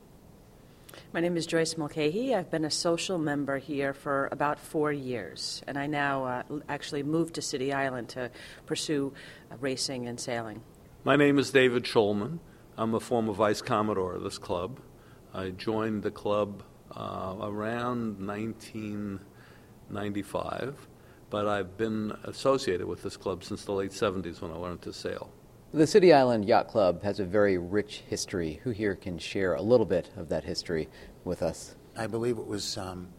My 1.12 1.18
name 1.18 1.36
is 1.36 1.46
Joyce 1.46 1.76
Mulcahy. 1.76 2.32
I've 2.32 2.50
been 2.52 2.64
a 2.64 2.70
social 2.70 3.18
member 3.18 3.58
here 3.58 3.92
for 3.92 4.28
about 4.30 4.60
four 4.60 4.92
years, 4.92 5.64
and 5.66 5.76
I 5.76 5.88
now 5.88 6.24
uh, 6.24 6.42
actually 6.68 7.02
moved 7.02 7.34
to 7.34 7.42
City 7.42 7.72
Island 7.72 8.08
to 8.10 8.30
pursue 8.66 9.12
uh, 9.50 9.56
racing 9.60 10.06
and 10.06 10.20
sailing. 10.20 10.62
My 11.02 11.16
name 11.16 11.40
is 11.40 11.50
David 11.50 11.82
Schulman. 11.82 12.38
I'm 12.78 12.94
a 12.94 13.00
former 13.00 13.32
vice 13.32 13.60
commodore 13.60 14.14
of 14.14 14.22
this 14.22 14.38
club. 14.38 14.78
I 15.32 15.50
joined 15.50 16.02
the 16.02 16.10
club 16.10 16.64
uh, 16.94 17.36
around 17.40 18.26
1995, 18.26 20.88
but 21.30 21.46
I've 21.46 21.76
been 21.76 22.12
associated 22.24 22.88
with 22.88 23.02
this 23.02 23.16
club 23.16 23.44
since 23.44 23.64
the 23.64 23.70
late 23.72 23.92
70s 23.92 24.40
when 24.40 24.50
I 24.50 24.54
learned 24.54 24.82
to 24.82 24.92
sail. 24.92 25.30
The 25.72 25.86
City 25.86 26.12
Island 26.12 26.46
Yacht 26.46 26.66
Club 26.66 27.04
has 27.04 27.20
a 27.20 27.24
very 27.24 27.56
rich 27.56 28.02
history. 28.08 28.58
Who 28.64 28.70
here 28.70 28.96
can 28.96 29.18
share 29.18 29.54
a 29.54 29.62
little 29.62 29.86
bit 29.86 30.10
of 30.16 30.30
that 30.30 30.42
history 30.42 30.88
with 31.22 31.42
us? 31.42 31.76
I 31.96 32.08
believe 32.08 32.38
it 32.38 32.46
was 32.46 32.76
um, 32.76 33.10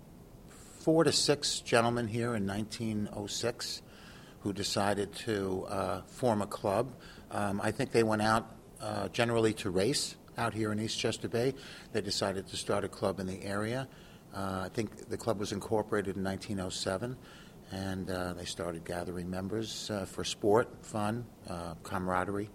four 0.49 1.05
to 1.05 1.13
six 1.13 1.61
gentlemen 1.61 2.09
here 2.09 2.35
in 2.35 2.45
1906 2.45 3.81
who 4.41 4.51
decided 4.51 5.13
to 5.13 5.65
uh, 5.69 6.01
form 6.07 6.41
a 6.41 6.47
club. 6.47 6.93
Um, 7.29 7.61
I 7.63 7.71
think 7.71 7.93
they 7.93 8.03
went 8.03 8.21
out 8.21 8.53
uh, 8.81 9.07
generally 9.09 9.53
to 9.53 9.69
race 9.69 10.17
out 10.37 10.53
here 10.53 10.71
in 10.71 10.79
Eastchester 10.79 11.29
Bay. 11.29 11.53
They 11.93 12.01
decided 12.01 12.47
to 12.47 12.57
start 12.57 12.83
a 12.83 12.89
club 12.89 13.19
in 13.19 13.27
the 13.27 13.43
area. 13.43 13.87
Uh, 14.33 14.63
I 14.65 14.69
think 14.69 15.09
the 15.09 15.17
club 15.17 15.39
was 15.39 15.51
incorporated 15.51 16.15
in 16.15 16.23
1907, 16.23 17.17
and 17.71 18.09
uh, 18.09 18.33
they 18.33 18.45
started 18.45 18.85
gathering 18.85 19.29
members 19.29 19.89
uh, 19.91 20.05
for 20.05 20.23
sport, 20.23 20.69
fun, 20.81 21.25
uh, 21.49 21.73
camaraderie, 21.83 22.49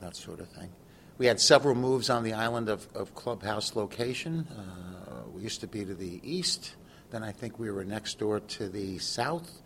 that 0.00 0.14
sort 0.16 0.40
of 0.40 0.48
thing. 0.48 0.70
We 1.18 1.26
had 1.26 1.40
several 1.40 1.74
moves 1.74 2.10
on 2.10 2.22
the 2.22 2.34
island 2.34 2.68
of, 2.68 2.86
of 2.94 3.14
clubhouse 3.14 3.76
location. 3.76 4.46
Uh, 4.50 5.28
we 5.34 5.42
used 5.42 5.60
to 5.60 5.66
be 5.66 5.84
to 5.84 5.94
the 5.94 6.20
east, 6.22 6.74
then 7.10 7.22
I 7.22 7.32
think 7.32 7.58
we 7.58 7.70
were 7.70 7.84
next 7.84 8.18
door 8.18 8.40
to 8.40 8.68
the 8.68 8.98
south, 8.98 9.61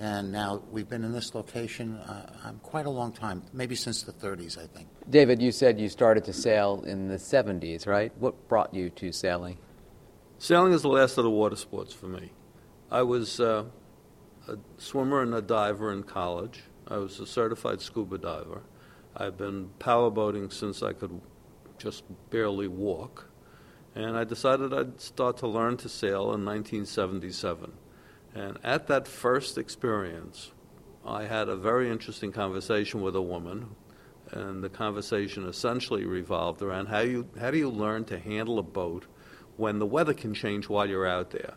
and 0.00 0.32
now 0.32 0.62
we've 0.72 0.88
been 0.88 1.04
in 1.04 1.12
this 1.12 1.34
location 1.34 1.96
uh, 1.96 2.52
quite 2.62 2.86
a 2.86 2.90
long 2.90 3.12
time, 3.12 3.42
maybe 3.52 3.74
since 3.74 4.02
the 4.02 4.12
30s, 4.12 4.56
I 4.56 4.66
think. 4.66 4.88
David, 5.08 5.42
you 5.42 5.52
said 5.52 5.78
you 5.78 5.90
started 5.90 6.24
to 6.24 6.32
sail 6.32 6.82
in 6.86 7.08
the 7.08 7.16
70s, 7.16 7.86
right? 7.86 8.10
What 8.18 8.48
brought 8.48 8.72
you 8.72 8.88
to 8.90 9.12
sailing? 9.12 9.58
Sailing 10.38 10.72
is 10.72 10.80
the 10.80 10.88
last 10.88 11.18
of 11.18 11.24
the 11.24 11.30
water 11.30 11.54
sports 11.54 11.92
for 11.92 12.06
me. 12.06 12.32
I 12.90 13.02
was 13.02 13.40
uh, 13.40 13.64
a 14.48 14.56
swimmer 14.78 15.20
and 15.20 15.34
a 15.34 15.42
diver 15.42 15.92
in 15.92 16.02
college. 16.02 16.62
I 16.88 16.96
was 16.96 17.20
a 17.20 17.26
certified 17.26 17.82
scuba 17.82 18.16
diver. 18.16 18.62
I've 19.14 19.36
been 19.36 19.68
powerboating 19.78 20.50
since 20.50 20.82
I 20.82 20.94
could 20.94 21.20
just 21.76 22.04
barely 22.30 22.68
walk. 22.68 23.28
And 23.94 24.16
I 24.16 24.24
decided 24.24 24.72
I'd 24.72 24.98
start 24.98 25.36
to 25.38 25.46
learn 25.46 25.76
to 25.78 25.90
sail 25.90 26.32
in 26.32 26.44
1977. 26.44 27.72
And 28.34 28.58
at 28.62 28.86
that 28.86 29.08
first 29.08 29.58
experience, 29.58 30.52
I 31.04 31.24
had 31.24 31.48
a 31.48 31.56
very 31.56 31.90
interesting 31.90 32.32
conversation 32.32 33.00
with 33.00 33.16
a 33.16 33.22
woman, 33.22 33.74
and 34.30 34.62
the 34.62 34.68
conversation 34.68 35.46
essentially 35.46 36.04
revolved 36.04 36.62
around 36.62 36.86
how 36.86 37.00
you 37.00 37.28
how 37.38 37.50
do 37.50 37.58
you 37.58 37.68
learn 37.68 38.04
to 38.04 38.18
handle 38.18 38.58
a 38.58 38.62
boat 38.62 39.06
when 39.56 39.78
the 39.78 39.86
weather 39.86 40.14
can 40.14 40.34
change 40.34 40.68
while 40.68 40.88
you're 40.88 41.06
out 41.06 41.30
there. 41.30 41.54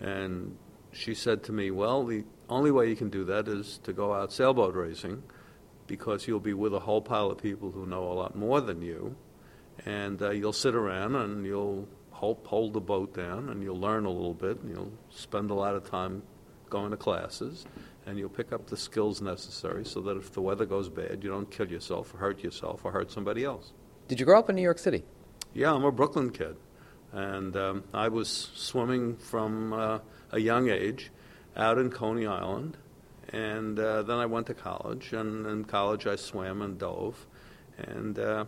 And 0.00 0.56
she 0.92 1.14
said 1.14 1.42
to 1.44 1.52
me, 1.52 1.70
"Well, 1.70 2.04
the 2.04 2.24
only 2.48 2.70
way 2.70 2.88
you 2.88 2.96
can 2.96 3.08
do 3.08 3.24
that 3.24 3.48
is 3.48 3.78
to 3.84 3.92
go 3.92 4.12
out 4.12 4.32
sailboat 4.32 4.74
racing, 4.74 5.22
because 5.86 6.28
you'll 6.28 6.40
be 6.40 6.54
with 6.54 6.74
a 6.74 6.80
whole 6.80 7.00
pile 7.00 7.30
of 7.30 7.38
people 7.38 7.72
who 7.72 7.86
know 7.86 8.04
a 8.04 8.14
lot 8.14 8.36
more 8.36 8.60
than 8.60 8.82
you, 8.82 9.16
and 9.84 10.22
uh, 10.22 10.30
you'll 10.30 10.52
sit 10.52 10.74
around 10.74 11.16
and 11.16 11.44
you'll 11.44 11.88
hold, 12.22 12.38
hold 12.46 12.72
the 12.72 12.80
boat 12.80 13.12
down 13.14 13.48
and 13.48 13.62
you'll 13.62 13.80
learn 13.80 14.04
a 14.04 14.10
little 14.10 14.32
bit 14.32 14.60
and 14.60 14.70
you'll 14.70 14.92
spend 15.10 15.50
a 15.50 15.54
lot 15.54 15.74
of 15.74 15.88
time 15.90 16.22
going 16.70 16.92
to 16.92 16.96
classes 16.96 17.66
and 18.06 18.16
you'll 18.16 18.28
pick 18.28 18.52
up 18.52 18.68
the 18.68 18.76
skills 18.76 19.20
necessary 19.20 19.84
so 19.84 20.00
that 20.00 20.16
if 20.16 20.32
the 20.32 20.40
weather 20.40 20.64
goes 20.64 20.88
bad, 20.88 21.22
you 21.22 21.30
don't 21.30 21.50
kill 21.50 21.68
yourself 21.68 22.14
or 22.14 22.18
hurt 22.18 22.42
yourself 22.42 22.84
or 22.84 22.92
hurt 22.92 23.10
somebody 23.10 23.44
else. 23.44 23.72
Did 24.06 24.20
you 24.20 24.26
grow 24.26 24.38
up 24.38 24.48
in 24.48 24.54
New 24.54 24.62
York 24.62 24.78
City? 24.78 25.02
Yeah, 25.52 25.74
I'm 25.74 25.84
a 25.84 25.90
Brooklyn 25.90 26.30
kid. 26.30 26.56
And 27.12 27.56
um, 27.56 27.84
I 27.92 28.08
was 28.08 28.50
swimming 28.54 29.16
from 29.16 29.72
uh, 29.72 29.98
a 30.30 30.38
young 30.38 30.70
age 30.70 31.10
out 31.56 31.76
in 31.76 31.90
Coney 31.90 32.26
Island. 32.26 32.76
And 33.30 33.78
uh, 33.78 34.02
then 34.02 34.18
I 34.18 34.26
went 34.26 34.46
to 34.46 34.54
college. 34.54 35.12
And 35.12 35.44
in 35.46 35.64
college, 35.64 36.06
I 36.06 36.16
swam 36.16 36.62
and 36.62 36.78
dove. 36.78 37.26
And 37.78 38.18
uh, 38.18 38.44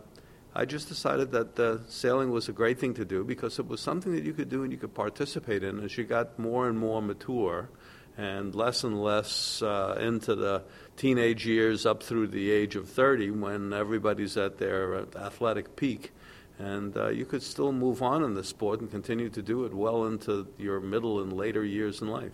I 0.56 0.64
just 0.64 0.88
decided 0.88 1.32
that 1.32 1.58
uh, 1.58 1.78
sailing 1.88 2.30
was 2.30 2.48
a 2.48 2.52
great 2.52 2.78
thing 2.78 2.94
to 2.94 3.04
do 3.04 3.24
because 3.24 3.58
it 3.58 3.66
was 3.66 3.80
something 3.80 4.12
that 4.12 4.22
you 4.22 4.32
could 4.32 4.48
do 4.48 4.62
and 4.62 4.70
you 4.70 4.78
could 4.78 4.94
participate 4.94 5.64
in 5.64 5.80
as 5.80 5.98
you 5.98 6.04
got 6.04 6.38
more 6.38 6.68
and 6.68 6.78
more 6.78 7.02
mature 7.02 7.68
and 8.16 8.54
less 8.54 8.84
and 8.84 9.02
less 9.02 9.60
uh, 9.62 9.96
into 10.00 10.36
the 10.36 10.62
teenage 10.96 11.44
years 11.44 11.84
up 11.84 12.04
through 12.04 12.28
the 12.28 12.52
age 12.52 12.76
of 12.76 12.88
30 12.88 13.32
when 13.32 13.72
everybody's 13.72 14.36
at 14.36 14.58
their 14.58 15.06
athletic 15.16 15.74
peak 15.74 16.12
And 16.60 16.96
uh, 16.96 17.08
you 17.08 17.26
could 17.26 17.42
still 17.42 17.72
move 17.72 18.00
on 18.00 18.22
in 18.22 18.34
the 18.34 18.44
sport 18.44 18.80
and 18.80 18.88
continue 18.88 19.28
to 19.30 19.42
do 19.42 19.64
it 19.64 19.74
well 19.74 20.06
into 20.06 20.46
your 20.56 20.78
middle 20.78 21.20
and 21.20 21.32
later 21.32 21.64
years 21.64 22.00
in 22.00 22.06
life. 22.06 22.32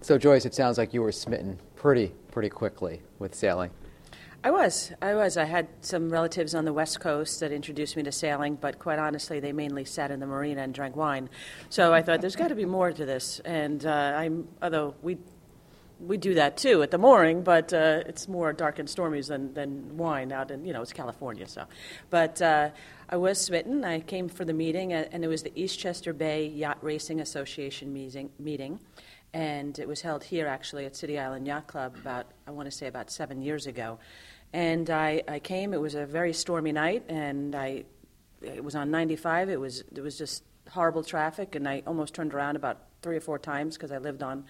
So, 0.00 0.16
Joyce, 0.16 0.46
it 0.46 0.54
sounds 0.54 0.78
like 0.78 0.94
you 0.94 1.02
were 1.02 1.12
smitten 1.12 1.58
pretty, 1.76 2.14
pretty 2.30 2.48
quickly 2.48 3.02
with 3.18 3.34
sailing. 3.34 3.70
I 4.44 4.52
was. 4.52 4.92
I 5.02 5.14
was. 5.14 5.36
I 5.36 5.44
had 5.44 5.66
some 5.80 6.10
relatives 6.10 6.54
on 6.54 6.64
the 6.64 6.72
West 6.72 7.00
Coast 7.00 7.40
that 7.40 7.50
introduced 7.50 7.96
me 7.96 8.04
to 8.04 8.12
sailing, 8.12 8.54
but 8.54 8.78
quite 8.78 9.00
honestly, 9.00 9.40
they 9.40 9.52
mainly 9.52 9.84
sat 9.84 10.12
in 10.12 10.20
the 10.20 10.26
marina 10.26 10.62
and 10.62 10.72
drank 10.72 10.94
wine. 10.94 11.28
So 11.70 11.92
I 11.92 12.02
thought 12.02 12.20
there's 12.20 12.36
got 12.36 12.48
to 12.48 12.54
be 12.54 12.64
more 12.64 12.92
to 12.92 13.04
this. 13.04 13.40
And 13.40 13.84
uh, 13.84 13.90
I'm, 13.90 14.46
although 14.62 14.94
we 15.02 15.18
we 16.00 16.16
do 16.16 16.34
that 16.34 16.56
too 16.56 16.82
at 16.84 16.92
the 16.92 16.98
mooring, 16.98 17.42
but 17.42 17.72
uh, 17.72 18.04
it's 18.06 18.28
more 18.28 18.52
dark 18.52 18.78
and 18.78 18.88
stormy 18.88 19.20
than, 19.22 19.52
than 19.54 19.96
wine 19.96 20.30
out 20.30 20.52
in, 20.52 20.64
you 20.64 20.72
know, 20.72 20.82
it's 20.82 20.92
California. 20.92 21.48
So, 21.48 21.64
But 22.08 22.40
uh, 22.40 22.70
I 23.08 23.16
was 23.16 23.40
smitten. 23.40 23.84
I 23.84 23.98
came 23.98 24.28
for 24.28 24.44
the 24.44 24.52
meeting, 24.52 24.92
and 24.92 25.24
it 25.24 25.28
was 25.28 25.42
the 25.42 25.50
Eastchester 25.50 26.16
Bay 26.16 26.46
Yacht 26.46 26.78
Racing 26.82 27.20
Association 27.20 27.92
meeting. 27.92 28.30
meeting 28.38 28.78
and 29.32 29.78
it 29.78 29.86
was 29.86 30.00
held 30.00 30.24
here 30.24 30.46
actually 30.46 30.86
at 30.86 30.96
City 30.96 31.18
Island 31.18 31.46
Yacht 31.46 31.66
Club 31.66 31.96
about, 31.96 32.26
I 32.46 32.50
want 32.50 32.70
to 32.70 32.76
say, 32.76 32.86
about 32.86 33.10
seven 33.10 33.42
years 33.42 33.66
ago. 33.66 33.98
And 34.52 34.88
I, 34.88 35.22
I 35.28 35.38
came, 35.40 35.74
it 35.74 35.80
was 35.80 35.94
a 35.94 36.06
very 36.06 36.32
stormy 36.32 36.72
night, 36.72 37.04
and 37.08 37.54
I, 37.54 37.84
it 38.40 38.64
was 38.64 38.74
on 38.74 38.90
95. 38.90 39.50
It 39.50 39.60
was, 39.60 39.84
it 39.94 40.00
was 40.00 40.16
just 40.16 40.42
horrible 40.70 41.02
traffic, 41.02 41.54
and 41.54 41.68
I 41.68 41.82
almost 41.86 42.14
turned 42.14 42.32
around 42.32 42.56
about 42.56 42.78
three 43.02 43.16
or 43.16 43.20
four 43.20 43.38
times 43.38 43.76
because 43.76 43.92
I 43.92 43.98
lived 43.98 44.22
on 44.22 44.44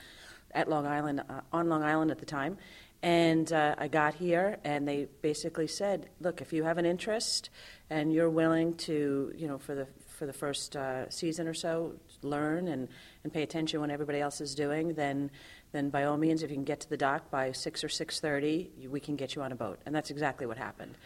at 0.52 0.68
Long 0.68 0.86
Island, 0.86 1.22
uh, 1.28 1.40
on 1.52 1.68
Long 1.68 1.82
Island 1.82 2.10
at 2.10 2.18
the 2.18 2.26
time. 2.26 2.58
And 3.02 3.52
uh, 3.52 3.76
I 3.78 3.88
got 3.88 4.14
here, 4.14 4.58
and 4.64 4.86
they 4.86 5.06
basically 5.22 5.68
said, 5.68 6.08
"Look, 6.20 6.40
if 6.40 6.52
you 6.52 6.64
have 6.64 6.78
an 6.78 6.86
interest 6.86 7.48
and 7.90 8.12
you're 8.12 8.30
willing 8.30 8.74
to, 8.74 9.32
you 9.36 9.46
know, 9.46 9.56
for 9.56 9.76
the 9.76 9.86
for 10.18 10.26
the 10.26 10.32
first 10.32 10.76
uh, 10.76 11.08
season 11.08 11.46
or 11.46 11.54
so, 11.54 11.94
learn 12.22 12.68
and, 12.68 12.88
and 13.22 13.32
pay 13.32 13.42
attention 13.42 13.80
when 13.80 13.90
everybody 13.90 14.20
else 14.20 14.40
is 14.40 14.54
doing, 14.54 14.94
then 14.94 15.30
then 15.70 15.90
by 15.90 16.04
all 16.04 16.16
means, 16.16 16.42
if 16.42 16.50
you 16.50 16.56
can 16.56 16.64
get 16.64 16.80
to 16.80 16.88
the 16.88 16.96
dock 16.96 17.30
by 17.30 17.52
six 17.52 17.84
or 17.84 17.88
six 17.88 18.20
thirty, 18.20 18.70
we 18.88 19.00
can 19.00 19.16
get 19.16 19.34
you 19.34 19.42
on 19.42 19.52
a 19.52 19.54
boat." 19.54 19.78
And 19.86 19.94
that's 19.94 20.10
exactly 20.10 20.46
what 20.46 20.56
happened. 20.56 20.96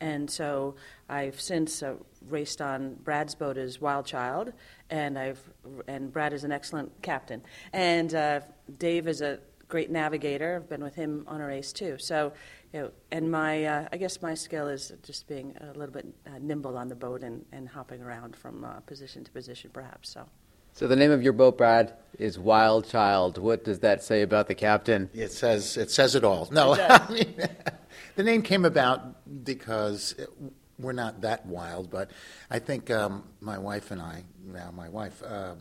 And 0.00 0.30
so 0.30 0.74
I've 1.08 1.40
since 1.40 1.82
uh, 1.82 1.94
raced 2.28 2.60
on 2.60 2.94
Brad's 3.04 3.34
boat 3.34 3.56
as 3.56 3.80
Wild 3.80 4.06
Child, 4.06 4.52
and 4.90 5.18
I've 5.18 5.42
and 5.86 6.12
Brad 6.12 6.32
is 6.32 6.44
an 6.44 6.52
excellent 6.52 6.90
captain, 7.02 7.42
and 7.72 8.14
uh, 8.14 8.40
Dave 8.78 9.06
is 9.06 9.20
a 9.20 9.38
great 9.68 9.90
navigator. 9.90 10.56
I've 10.56 10.68
been 10.68 10.82
with 10.82 10.94
him 10.94 11.24
on 11.26 11.40
a 11.40 11.46
race 11.46 11.72
too. 11.72 11.96
So, 11.98 12.32
you 12.72 12.80
know, 12.80 12.90
and 13.10 13.30
my 13.30 13.64
uh, 13.64 13.88
I 13.92 13.96
guess 13.96 14.22
my 14.22 14.34
skill 14.34 14.68
is 14.68 14.92
just 15.02 15.26
being 15.28 15.56
a 15.60 15.78
little 15.78 15.92
bit 15.92 16.06
uh, 16.26 16.38
nimble 16.40 16.76
on 16.76 16.88
the 16.88 16.94
boat 16.94 17.22
and, 17.22 17.44
and 17.52 17.68
hopping 17.68 18.02
around 18.02 18.34
from 18.34 18.64
uh, 18.64 18.80
position 18.80 19.24
to 19.24 19.30
position, 19.30 19.70
perhaps. 19.72 20.10
So. 20.10 20.26
So 20.74 20.88
the 20.88 20.96
name 20.96 21.10
of 21.10 21.22
your 21.22 21.34
boat, 21.34 21.58
Brad, 21.58 21.92
is 22.18 22.38
Wild 22.38 22.88
Child. 22.88 23.36
What 23.36 23.62
does 23.62 23.80
that 23.80 24.02
say 24.02 24.22
about 24.22 24.48
the 24.48 24.54
captain? 24.54 25.10
It 25.12 25.30
says 25.30 25.76
it 25.76 25.90
says 25.90 26.14
it 26.14 26.24
all. 26.24 26.48
No, 26.50 26.74
I 26.74 27.12
mean, 27.12 27.34
the 28.16 28.22
name 28.22 28.40
came 28.40 28.64
about 28.64 29.44
because 29.44 30.14
it, 30.16 30.30
we're 30.78 30.92
not 30.92 31.20
that 31.20 31.44
wild, 31.44 31.90
but 31.90 32.10
I 32.50 32.58
think 32.58 32.90
um, 32.90 33.24
my 33.40 33.58
wife 33.58 33.90
and 33.90 34.00
I, 34.00 34.24
now 34.46 34.70
my 34.70 34.88
wife, 34.88 35.22
uh, 35.22 35.54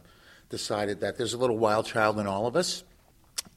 decided 0.50 1.00
that 1.02 1.18
there's 1.18 1.34
a 1.34 1.38
little 1.38 1.58
wild 1.58 1.86
child 1.86 2.20
in 2.20 2.28
all 2.28 2.46
of 2.48 2.56
us, 2.56 2.84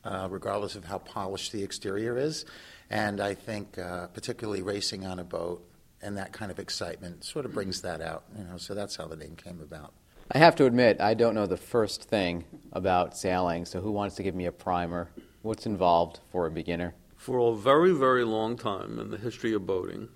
uh, 0.05 0.29
regardless 0.31 0.75
of 0.75 0.85
how 0.85 0.99
polished 0.99 1.53
the 1.53 1.63
exterior 1.63 2.17
is. 2.17 2.45
And 2.91 3.21
I 3.21 3.35
think, 3.35 3.79
uh, 3.79 4.09
particularly 4.09 4.63
racing 4.63 5.07
on 5.07 5.19
a 5.19 5.25
boat 5.25 5.67
and 6.03 6.19
that 6.19 6.33
kind 6.33 6.51
of 6.51 6.59
excitement, 6.59 7.25
sort 7.25 7.47
of 7.47 7.55
brings 7.55 7.83
that 7.83 8.01
out. 8.01 8.25
You 8.37 8.45
know, 8.45 8.57
so 8.59 8.75
that's 8.75 8.97
how 8.97 9.07
the 9.07 9.17
name 9.17 9.37
came 9.37 9.61
about. 9.61 9.95
I 10.31 10.39
have 10.39 10.57
to 10.57 10.67
admit, 10.67 11.01
I 11.01 11.15
don't 11.15 11.35
know 11.35 11.47
the 11.47 11.57
first 11.57 12.05
thing 12.05 12.45
about 12.73 13.17
sailing. 13.17 13.65
So, 13.67 13.81
who 13.81 13.91
wants 13.91 14.17
to 14.17 14.23
give 14.23 14.35
me 14.35 14.47
a 14.47 14.53
primer? 14.53 15.11
What's 15.43 15.67
involved 15.67 16.21
for 16.33 16.47
a 16.47 16.51
beginner? 16.51 16.95
For 17.17 17.39
a 17.39 17.55
very, 17.55 17.93
very 17.93 18.25
long 18.25 18.57
time 18.57 18.99
in 18.99 19.11
the 19.11 19.19
history 19.19 19.53
of 19.55 19.67
boating, 19.67 20.09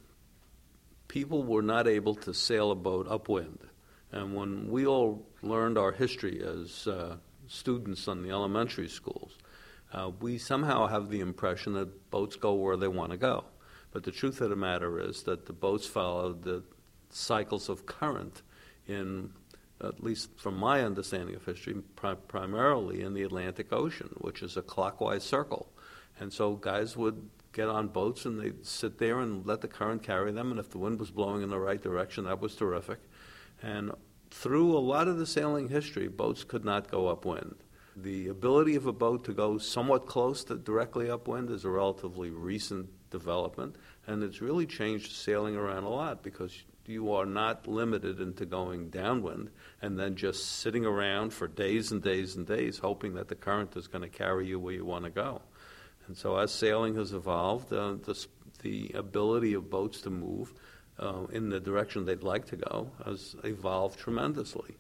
people 1.09 1.43
were 1.43 1.63
not 1.63 1.87
able 1.87 2.15
to 2.17 2.33
sail 2.33 2.71
a 2.71 2.75
boat 2.75 3.07
upwind. 3.09 3.59
And 4.13 4.35
when 4.35 4.71
we 4.71 4.87
all 4.87 5.27
learned 5.43 5.77
our 5.77 5.93
history 5.93 6.43
as 6.43 6.87
uh, 6.87 7.17
students 7.47 8.07
in 8.07 8.23
the 8.23 8.31
elementary 8.31 8.89
schools, 8.89 9.37
uh, 9.93 10.11
we 10.21 10.39
somehow 10.39 10.87
have 10.87 11.09
the 11.09 11.21
impression 11.21 11.73
that 11.75 12.11
boats 12.11 12.37
go 12.37 12.55
where 12.55 12.77
they 12.77 12.89
want 12.89 13.11
to 13.13 13.17
go. 13.17 13.45
But 13.91 14.05
the 14.05 14.13
truth 14.13 14.41
of 14.41 14.51
the 14.51 14.57
matter 14.57 15.01
is 15.01 15.23
that 15.23 15.47
the 15.47 15.53
boats 15.53 15.87
follow 15.87 16.33
the 16.33 16.63
cycles 17.11 17.69
of 17.69 17.87
current 17.87 18.43
in, 18.87 19.31
at 19.83 20.03
least 20.03 20.39
from 20.39 20.57
my 20.57 20.83
understanding 20.83 21.35
of 21.35 21.45
history, 21.45 21.75
pri- 21.97 22.15
primarily 22.15 23.03
in 23.03 23.15
the 23.15 23.23
Atlantic 23.23 23.73
Ocean, 23.73 24.11
which 24.19 24.43
is 24.43 24.57
a 24.57 24.63
clockwise 24.63 25.25
circle. 25.25 25.73
And 26.21 26.33
so 26.33 26.55
guys 26.55 26.97
would 26.97 27.31
get 27.53 27.69
on 27.69 27.89
boats 27.89 28.27
and 28.27 28.39
they'd 28.39 28.67
sit 28.67 28.99
there 28.99 29.21
and 29.21 29.47
let 29.47 29.63
the 29.63 29.69
current 29.69 30.03
carry 30.03 30.33
them. 30.33 30.51
And 30.51 30.61
if 30.61 30.71
the 30.71 30.79
wind 30.79 30.99
was 31.01 31.11
blowing 31.11 31.43
in 31.43 31.51
the 31.51 31.59
right 31.59 31.81
direction, 31.81 32.25
that 32.25 32.41
was 32.41 32.55
terrific. 32.55 32.99
And 33.63 33.93
through 34.31 34.77
a 34.77 34.79
lot 34.79 35.09
of 35.09 35.19
the 35.19 35.27
sailing 35.27 35.69
history, 35.69 36.09
boats 36.09 36.45
could 36.45 36.65
not 36.65 36.91
go 36.91 37.09
upwind. 37.09 37.57
The 38.03 38.29
ability 38.29 38.77
of 38.77 38.87
a 38.87 38.93
boat 38.93 39.25
to 39.25 39.33
go 39.33 39.59
somewhat 39.59 40.07
close 40.07 40.45
to 40.45 40.55
directly 40.57 41.11
upwind 41.11 41.51
is 41.51 41.65
a 41.65 41.71
relatively 41.71 42.31
recent 42.31 42.89
development, 43.11 43.75
and 44.07 44.23
it's 44.23 44.41
really 44.41 44.67
changed 44.67 45.11
sailing 45.11 45.57
around 45.57 45.83
a 45.83 45.89
lot 45.89 46.23
because 46.23 46.63
you 46.87 47.13
are 47.13 47.27
not 47.27 47.67
limited 47.67 48.21
into 48.21 48.47
going 48.47 48.89
downwind 48.91 49.51
and 49.83 49.99
then 49.99 50.15
just 50.15 50.61
sitting 50.61 50.87
around 50.87 51.33
for 51.33 51.49
days 51.49 51.91
and 51.91 52.01
days 52.01 52.37
and 52.37 52.47
days 52.47 52.79
hoping 52.79 53.15
that 53.15 53.27
the 53.27 53.35
current 53.35 53.77
is 53.77 53.89
going 53.89 54.03
to 54.03 54.09
carry 54.09 54.47
you 54.47 54.61
where 54.61 54.75
you 54.75 54.85
want 54.85 55.05
to 55.05 55.11
go. 55.11 55.43
And 56.07 56.17
so, 56.17 56.37
as 56.39 56.53
sailing 56.53 56.95
has 56.95 57.13
evolved, 57.13 57.73
uh, 57.73 57.95
the, 58.05 58.27
the 58.63 58.93
ability 58.95 59.55
of 59.55 59.69
boats 59.71 60.03
to 60.03 60.11
move 60.11 60.55
uh, 61.01 61.27
in 61.33 61.49
the 61.49 61.59
direction 61.59 62.05
they'd 62.05 62.23
like 62.23 62.47
to 62.47 62.57
go 62.57 62.93
has 63.05 63.35
evolved 63.43 63.99
tremendously. 63.99 64.77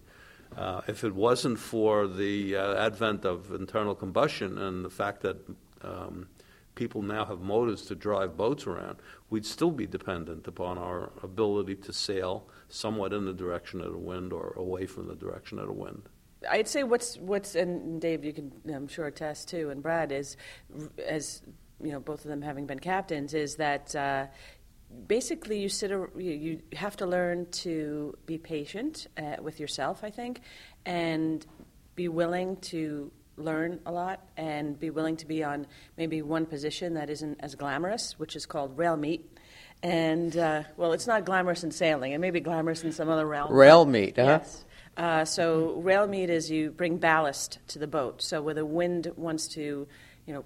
Uh, 0.57 0.81
if 0.89 1.05
it 1.05 1.15
wasn't 1.15 1.59
for 1.59 2.07
the 2.07 2.57
uh, 2.57 2.75
advent 2.87 3.25
of 3.25 3.53
internal 3.53 3.95
combustion 3.95 4.59
and 4.59 4.85
the 4.85 4.91
fact 4.91 5.21
that 5.21 5.37
um, 5.83 6.27
people 6.75 7.03
now 7.03 7.25
have 7.25 7.41
motors 7.41 7.83
to 7.87 7.95
drive 7.95 8.37
boats 8.37 8.67
around, 8.67 8.99
we'd 9.31 9.45
still 9.45 9.71
be 9.71 9.87
dependent 9.87 10.47
upon 10.47 10.79
our 10.79 11.11
ability 11.23 11.75
to 11.75 11.93
sail 11.93 12.49
somewhat 12.69 13.13
in 13.13 13.25
the 13.25 13.33
direction 13.33 13.81
of 13.81 13.93
the 13.93 13.99
wind 13.99 14.33
or 14.33 14.55
away 14.57 14.87
from 14.87 15.07
the 15.09 15.15
direction 15.15 15.59
of 15.59 15.67
the 15.67 15.73
wind. 15.73 16.03
I'd 16.49 16.69
say 16.69 16.85
what's 16.85 17.17
what's 17.19 17.57
and 17.57 18.01
Dave, 18.01 18.25
you 18.25 18.33
can 18.33 18.53
I'm 18.73 18.87
sure 18.87 19.07
attest 19.07 19.49
to, 19.49 19.71
and 19.71 19.83
Brad 19.83 20.13
is, 20.13 20.37
as 21.05 21.43
you 21.83 21.91
know, 21.91 22.01
both 22.01 22.25
of 22.25 22.29
them 22.31 22.43
having 22.43 22.67
been 22.67 22.79
captains, 22.79 23.35
is 23.35 23.57
that 23.57 23.95
uh, 23.97 24.27
basically 25.07 25.61
you 25.61 25.69
sit 25.69 25.91
you, 25.91 26.11
you 26.17 26.61
have 26.75 26.97
to 26.97 27.07
learn 27.07 27.47
to 27.51 28.17
be 28.27 28.39
patient 28.39 29.07
uh, 29.17 29.37
with 29.41 29.61
yourself, 29.61 30.03
I 30.03 30.11
think, 30.11 30.41
and 30.87 31.45
be 31.95 32.09
willing 32.09 32.57
to 32.57 33.11
learn 33.37 33.81
a 33.87 33.93
lot 33.93 34.27
and 34.37 34.79
be 34.79 34.91
willing 34.91 35.17
to 35.17 35.27
be 35.27 35.45
on 35.45 35.67
maybe 35.97 36.23
one 36.23 36.47
position 36.47 36.95
that 36.95 37.09
isn't 37.11 37.39
as 37.41 37.55
glamorous, 37.55 38.19
which 38.19 38.37
is 38.37 38.47
called 38.47 38.77
rail 38.77 38.97
meat. 38.97 39.39
And 39.83 40.37
uh, 40.37 40.65
well, 40.77 40.93
it's 40.93 41.07
not 41.07 41.25
glamorous 41.25 41.63
in 41.63 41.71
sailing. 41.71 42.13
It 42.13 42.19
may 42.19 42.31
be 42.31 42.41
glamorous 42.41 42.83
in 42.83 42.93
some 42.93 43.09
other 43.09 43.27
realm. 43.27 43.53
Rail 43.53 43.85
meat, 43.85 44.17
huh? 44.17 44.23
Yes. 44.25 44.65
Uh, 44.97 45.25
so 45.25 45.75
rail 45.75 46.09
meat 46.09 46.29
is 46.31 46.51
you 46.51 46.73
bring 46.73 46.97
ballast 46.97 47.61
to 47.69 47.79
the 47.79 47.87
boat. 47.87 48.21
So 48.21 48.43
where 48.43 48.55
the 48.55 48.67
wind 48.67 49.13
wants 49.17 49.47
to, 49.49 49.87
you 50.27 50.35
know, 50.35 50.45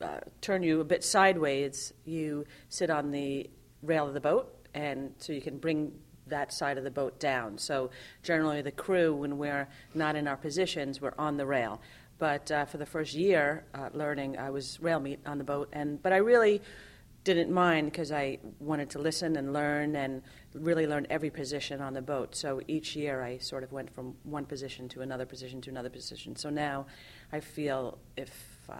uh, 0.00 0.20
turn 0.40 0.62
you 0.62 0.80
a 0.80 0.84
bit 0.84 1.04
sideways, 1.04 1.92
you 2.04 2.46
sit 2.70 2.88
on 2.88 3.10
the 3.10 3.50
rail 3.82 4.06
of 4.06 4.14
the 4.14 4.20
boat, 4.20 4.54
and 4.74 5.12
so 5.18 5.32
you 5.32 5.40
can 5.40 5.58
bring 5.58 5.92
that 6.26 6.52
side 6.52 6.78
of 6.78 6.84
the 6.84 6.90
boat 6.90 7.18
down. 7.18 7.58
So 7.58 7.90
generally, 8.22 8.62
the 8.62 8.72
crew, 8.72 9.14
when 9.14 9.38
we're 9.38 9.68
not 9.94 10.16
in 10.16 10.28
our 10.28 10.36
positions, 10.36 11.00
we're 11.00 11.14
on 11.18 11.36
the 11.36 11.46
rail. 11.46 11.80
But 12.18 12.50
uh, 12.50 12.64
for 12.66 12.78
the 12.78 12.86
first 12.86 13.14
year 13.14 13.64
uh, 13.74 13.88
learning, 13.92 14.38
I 14.38 14.50
was 14.50 14.80
rail 14.80 15.00
meat 15.00 15.18
on 15.26 15.38
the 15.38 15.44
boat, 15.44 15.68
and 15.72 16.00
but 16.02 16.12
I 16.12 16.18
really 16.18 16.62
didn't 17.24 17.52
mind 17.52 17.86
because 17.86 18.10
I 18.10 18.38
wanted 18.58 18.90
to 18.90 18.98
listen 18.98 19.36
and 19.36 19.52
learn 19.52 19.94
and 19.96 20.22
really 20.54 20.86
learn 20.86 21.06
every 21.08 21.30
position 21.30 21.80
on 21.80 21.94
the 21.94 22.02
boat. 22.02 22.34
So 22.34 22.60
each 22.66 22.96
year 22.96 23.22
I 23.22 23.38
sort 23.38 23.62
of 23.62 23.72
went 23.72 23.94
from 23.94 24.14
one 24.24 24.44
position 24.44 24.88
to 24.90 25.02
another 25.02 25.24
position 25.24 25.60
to 25.62 25.70
another 25.70 25.90
position. 25.90 26.34
So 26.34 26.50
now 26.50 26.86
I 27.32 27.40
feel 27.40 27.98
if 28.16 28.32
uh, 28.68 28.78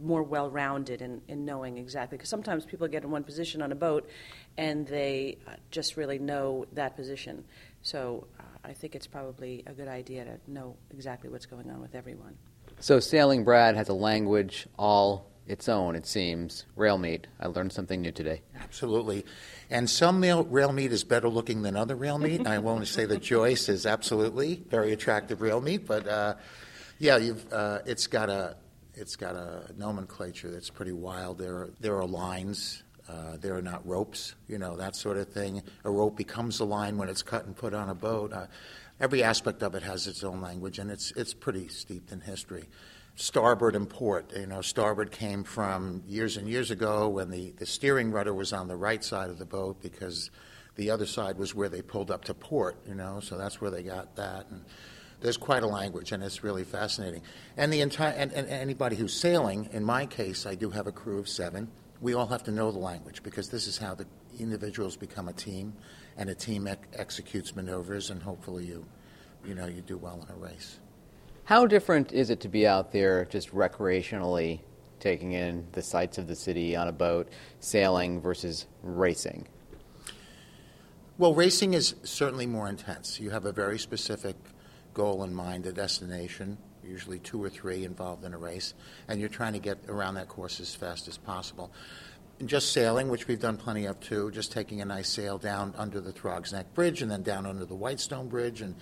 more 0.00 0.22
well 0.22 0.50
rounded 0.50 1.02
in, 1.02 1.20
in 1.28 1.44
knowing 1.44 1.78
exactly 1.78 2.18
because 2.18 2.28
sometimes 2.28 2.64
people 2.64 2.88
get 2.88 3.04
in 3.04 3.10
one 3.10 3.24
position 3.24 3.62
on 3.62 3.72
a 3.72 3.74
boat 3.74 4.08
and 4.56 4.86
they 4.86 5.38
uh, 5.46 5.52
just 5.70 5.96
really 5.96 6.18
know 6.18 6.66
that 6.72 6.96
position. 6.96 7.44
So 7.82 8.26
uh, 8.38 8.42
I 8.64 8.72
think 8.72 8.94
it's 8.94 9.06
probably 9.06 9.62
a 9.66 9.72
good 9.72 9.88
idea 9.88 10.24
to 10.24 10.38
know 10.46 10.76
exactly 10.90 11.30
what's 11.30 11.46
going 11.46 11.70
on 11.70 11.80
with 11.80 11.94
everyone. 11.94 12.36
So 12.80 13.00
sailing, 13.00 13.44
Brad, 13.44 13.76
has 13.76 13.88
a 13.88 13.94
language 13.94 14.66
all 14.78 15.30
its 15.46 15.68
own, 15.68 15.94
it 15.94 16.06
seems. 16.06 16.64
Rail 16.74 16.98
meat. 16.98 17.26
I 17.38 17.46
learned 17.46 17.72
something 17.72 18.00
new 18.00 18.12
today. 18.12 18.42
Absolutely. 18.60 19.24
And 19.70 19.88
some 19.88 20.20
rail, 20.20 20.44
rail 20.44 20.72
meat 20.72 20.92
is 20.92 21.04
better 21.04 21.28
looking 21.28 21.62
than 21.62 21.76
other 21.76 21.94
rail 21.94 22.18
meat. 22.18 22.46
I 22.46 22.58
won't 22.58 22.88
say 22.88 23.04
that 23.04 23.22
Joyce 23.22 23.68
is 23.68 23.86
absolutely 23.86 24.62
very 24.68 24.92
attractive 24.92 25.42
rail 25.42 25.60
meat, 25.60 25.86
but 25.86 26.08
uh, 26.08 26.34
yeah, 26.98 27.18
you've, 27.18 27.52
uh, 27.52 27.80
it's 27.84 28.06
got 28.06 28.30
a 28.30 28.56
it's 28.94 29.16
got 29.16 29.36
a 29.36 29.70
nomenclature 29.76 30.50
that's 30.50 30.70
pretty 30.70 30.92
wild. 30.92 31.38
There 31.38 31.54
are, 31.54 31.70
there 31.80 31.96
are 31.96 32.06
lines. 32.06 32.82
Uh, 33.08 33.36
there 33.38 33.54
are 33.54 33.62
not 33.62 33.86
ropes, 33.86 34.34
you 34.48 34.56
know, 34.56 34.76
that 34.76 34.96
sort 34.96 35.18
of 35.18 35.28
thing. 35.28 35.62
A 35.84 35.90
rope 35.90 36.16
becomes 36.16 36.60
a 36.60 36.64
line 36.64 36.96
when 36.96 37.10
it's 37.10 37.22
cut 37.22 37.44
and 37.44 37.54
put 37.54 37.74
on 37.74 37.90
a 37.90 37.94
boat. 37.94 38.32
Uh, 38.32 38.46
every 38.98 39.22
aspect 39.22 39.62
of 39.62 39.74
it 39.74 39.82
has 39.82 40.06
its 40.06 40.24
own 40.24 40.40
language, 40.40 40.78
and 40.78 40.90
it's, 40.90 41.12
it's 41.12 41.34
pretty 41.34 41.68
steeped 41.68 42.12
in 42.12 42.20
history 42.20 42.64
starboard 43.16 43.76
and 43.76 43.88
port. 43.88 44.32
You 44.36 44.46
know, 44.46 44.60
starboard 44.60 45.10
came 45.10 45.44
from 45.44 46.02
years 46.06 46.36
and 46.36 46.48
years 46.48 46.70
ago 46.70 47.08
when 47.08 47.30
the, 47.30 47.52
the 47.58 47.66
steering 47.66 48.10
rudder 48.10 48.34
was 48.34 48.52
on 48.52 48.68
the 48.68 48.76
right 48.76 49.04
side 49.04 49.30
of 49.30 49.38
the 49.38 49.44
boat 49.44 49.80
because 49.80 50.30
the 50.76 50.90
other 50.90 51.06
side 51.06 51.38
was 51.38 51.54
where 51.54 51.68
they 51.68 51.82
pulled 51.82 52.10
up 52.10 52.24
to 52.24 52.34
port, 52.34 52.76
you 52.86 52.94
know, 52.94 53.20
so 53.20 53.38
that's 53.38 53.60
where 53.60 53.70
they 53.70 53.82
got 53.82 54.16
that. 54.16 54.46
And 54.50 54.64
there's 55.24 55.38
quite 55.38 55.62
a 55.62 55.66
language, 55.66 56.12
and 56.12 56.22
it's 56.22 56.44
really 56.44 56.64
fascinating. 56.64 57.22
And 57.56 57.72
the 57.72 57.80
entire 57.80 58.12
and, 58.12 58.30
and 58.32 58.46
anybody 58.46 58.94
who's 58.94 59.14
sailing, 59.14 59.70
in 59.72 59.82
my 59.82 60.04
case, 60.04 60.44
I 60.44 60.54
do 60.54 60.68
have 60.68 60.86
a 60.86 60.92
crew 60.92 61.18
of 61.18 61.30
seven. 61.30 61.70
We 62.02 62.12
all 62.12 62.26
have 62.26 62.42
to 62.42 62.50
know 62.50 62.70
the 62.70 62.78
language 62.78 63.22
because 63.22 63.48
this 63.48 63.66
is 63.66 63.78
how 63.78 63.94
the 63.94 64.04
individuals 64.38 64.98
become 64.98 65.28
a 65.28 65.32
team, 65.32 65.72
and 66.18 66.28
a 66.28 66.34
team 66.34 66.66
ec- 66.66 66.88
executes 66.92 67.56
maneuvers, 67.56 68.10
and 68.10 68.22
hopefully 68.22 68.66
you, 68.66 68.84
you 69.46 69.54
know, 69.54 69.64
you 69.64 69.80
do 69.80 69.96
well 69.96 70.22
in 70.28 70.34
a 70.34 70.36
race. 70.36 70.78
How 71.44 71.66
different 71.66 72.12
is 72.12 72.28
it 72.28 72.40
to 72.40 72.48
be 72.48 72.66
out 72.66 72.92
there 72.92 73.24
just 73.24 73.50
recreationally 73.54 74.60
taking 75.00 75.32
in 75.32 75.66
the 75.72 75.80
sights 75.80 76.18
of 76.18 76.26
the 76.26 76.36
city 76.36 76.76
on 76.76 76.86
a 76.86 76.92
boat, 76.92 77.30
sailing 77.60 78.20
versus 78.20 78.66
racing? 78.82 79.48
Well, 81.16 81.32
racing 81.32 81.72
is 81.72 81.94
certainly 82.02 82.44
more 82.44 82.68
intense. 82.68 83.20
You 83.20 83.30
have 83.30 83.46
a 83.46 83.52
very 83.52 83.78
specific 83.78 84.36
goal 84.94 85.24
in 85.24 85.34
mind, 85.34 85.66
a 85.66 85.72
destination, 85.72 86.56
usually 86.82 87.18
two 87.18 87.42
or 87.42 87.50
three 87.50 87.84
involved 87.84 88.24
in 88.24 88.32
a 88.32 88.38
race, 88.38 88.74
and 89.08 89.20
you're 89.20 89.28
trying 89.28 89.52
to 89.52 89.58
get 89.58 89.78
around 89.88 90.14
that 90.14 90.28
course 90.28 90.60
as 90.60 90.74
fast 90.74 91.08
as 91.08 91.18
possible. 91.18 91.72
And 92.40 92.48
just 92.48 92.72
sailing, 92.72 93.08
which 93.08 93.28
we've 93.28 93.40
done 93.40 93.56
plenty 93.56 93.86
of 93.86 94.00
too, 94.00 94.30
just 94.30 94.52
taking 94.52 94.80
a 94.80 94.84
nice 94.84 95.08
sail 95.08 95.38
down 95.38 95.74
under 95.76 96.00
the 96.00 96.12
Throgs 96.12 96.52
Neck 96.52 96.72
Bridge 96.74 97.02
and 97.02 97.10
then 97.10 97.22
down 97.22 97.46
under 97.46 97.64
the 97.64 97.76
Whitestone 97.76 98.28
Bridge 98.28 98.60
and 98.60 98.74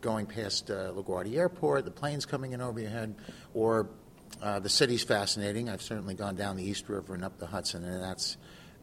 going 0.00 0.26
past 0.26 0.70
uh, 0.70 0.92
LaGuardia 0.92 1.36
Airport, 1.36 1.84
the 1.84 1.90
planes 1.90 2.24
coming 2.24 2.52
in 2.52 2.60
over 2.60 2.80
your 2.80 2.90
head, 2.90 3.14
or 3.52 3.88
uh, 4.42 4.58
the 4.60 4.68
city's 4.68 5.02
fascinating. 5.02 5.68
I've 5.68 5.82
certainly 5.82 6.14
gone 6.14 6.36
down 6.36 6.56
the 6.56 6.64
East 6.64 6.88
River 6.88 7.14
and 7.14 7.24
up 7.24 7.38
the 7.38 7.46
Hudson, 7.46 7.84
and 7.84 8.02
that's 8.02 8.36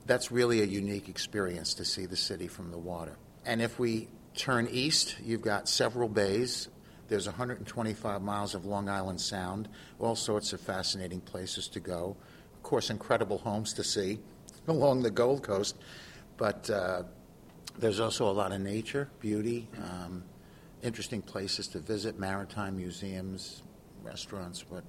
that's 0.05 0.31
really 0.31 0.61
a 0.61 0.65
unique 0.65 1.09
experience 1.09 1.73
to 1.75 1.85
see 1.85 2.05
the 2.05 2.15
city 2.15 2.47
from 2.47 2.71
the 2.71 2.77
water. 2.77 3.17
And 3.45 3.61
if 3.61 3.77
we 3.77 4.07
turn 4.35 4.67
east, 4.71 5.17
you've 5.21 5.41
got 5.41 5.67
several 5.67 6.07
bays. 6.07 6.69
There's 7.07 7.25
125 7.25 8.21
miles 8.21 8.53
of 8.55 8.65
Long 8.65 8.89
Island 8.89 9.21
Sound, 9.21 9.69
all 9.99 10.15
sorts 10.15 10.53
of 10.53 10.59
fascinating 10.59 11.21
places 11.21 11.67
to 11.69 11.79
go. 11.79 12.17
Of 12.53 12.63
course, 12.63 12.89
incredible 12.89 13.37
homes 13.37 13.73
to 13.73 13.83
see 13.83 14.19
along 14.67 15.03
the 15.03 15.11
Gold 15.11 15.43
Coast, 15.43 15.77
but 16.37 16.69
uh, 16.69 17.03
there's 17.77 17.99
also 17.99 18.29
a 18.29 18.31
lot 18.31 18.51
of 18.51 18.61
nature, 18.61 19.09
beauty. 19.19 19.69
Um, 19.77 20.23
interesting 20.83 21.21
places 21.21 21.67
to 21.69 21.79
visit, 21.79 22.19
maritime 22.19 22.75
museums, 22.75 23.63
restaurants, 24.03 24.63
but 24.63 24.83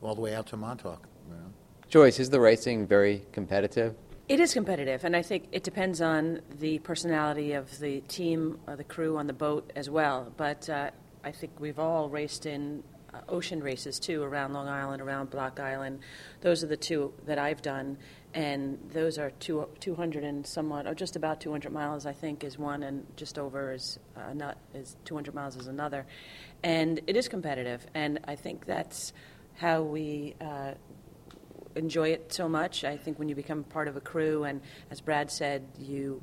all 0.00 0.14
the 0.14 0.20
way 0.20 0.34
out 0.34 0.46
to 0.48 0.56
Montauk. 0.56 1.06
You 1.28 1.34
know. 1.34 1.52
Joyce, 1.88 2.18
is 2.20 2.30
the 2.30 2.40
racing 2.40 2.86
very 2.86 3.24
competitive? 3.32 3.94
It 4.26 4.40
is 4.40 4.54
competitive, 4.54 5.04
and 5.04 5.14
I 5.14 5.20
think 5.20 5.48
it 5.52 5.64
depends 5.64 6.00
on 6.00 6.40
the 6.58 6.78
personality 6.78 7.52
of 7.52 7.78
the 7.78 8.00
team, 8.02 8.58
or 8.66 8.74
the 8.74 8.84
crew 8.84 9.18
on 9.18 9.26
the 9.26 9.34
boat 9.34 9.70
as 9.76 9.90
well. 9.90 10.32
But 10.36 10.68
uh, 10.70 10.90
I 11.24 11.32
think 11.32 11.58
we've 11.58 11.78
all 11.78 12.10
raced 12.10 12.44
in 12.44 12.82
uh, 13.12 13.20
ocean 13.30 13.62
races 13.62 13.98
too, 13.98 14.22
around 14.22 14.52
Long 14.52 14.68
Island, 14.68 15.00
around 15.00 15.30
Block 15.30 15.58
Island. 15.58 16.00
Those 16.42 16.62
are 16.62 16.66
the 16.66 16.76
two 16.76 17.14
that 17.26 17.38
I've 17.38 17.62
done, 17.62 17.96
and 18.34 18.78
those 18.92 19.18
are 19.18 19.30
two, 19.30 19.66
200 19.80 20.22
and 20.22 20.46
somewhat, 20.46 20.86
or 20.86 20.94
just 20.94 21.16
about 21.16 21.40
200 21.40 21.72
miles, 21.72 22.04
I 22.04 22.12
think, 22.12 22.44
is 22.44 22.58
one, 22.58 22.82
and 22.82 23.06
just 23.16 23.38
over 23.38 23.72
is 23.72 23.98
uh, 24.16 24.34
not 24.34 24.58
is 24.74 24.96
200 25.06 25.34
miles 25.34 25.56
is 25.56 25.66
another, 25.66 26.06
and 26.62 27.00
it 27.06 27.16
is 27.16 27.26
competitive, 27.28 27.86
and 27.94 28.20
I 28.26 28.36
think 28.36 28.66
that's 28.66 29.12
how 29.54 29.82
we. 29.82 30.36
Uh, 30.40 30.74
enjoy 31.76 32.10
it 32.10 32.32
so 32.32 32.48
much. 32.48 32.84
I 32.84 32.96
think 32.96 33.18
when 33.18 33.28
you 33.28 33.34
become 33.34 33.64
part 33.64 33.88
of 33.88 33.96
a 33.96 34.00
crew, 34.00 34.44
and 34.44 34.60
as 34.92 35.00
Brad 35.00 35.28
said, 35.28 35.64
you 35.76 36.22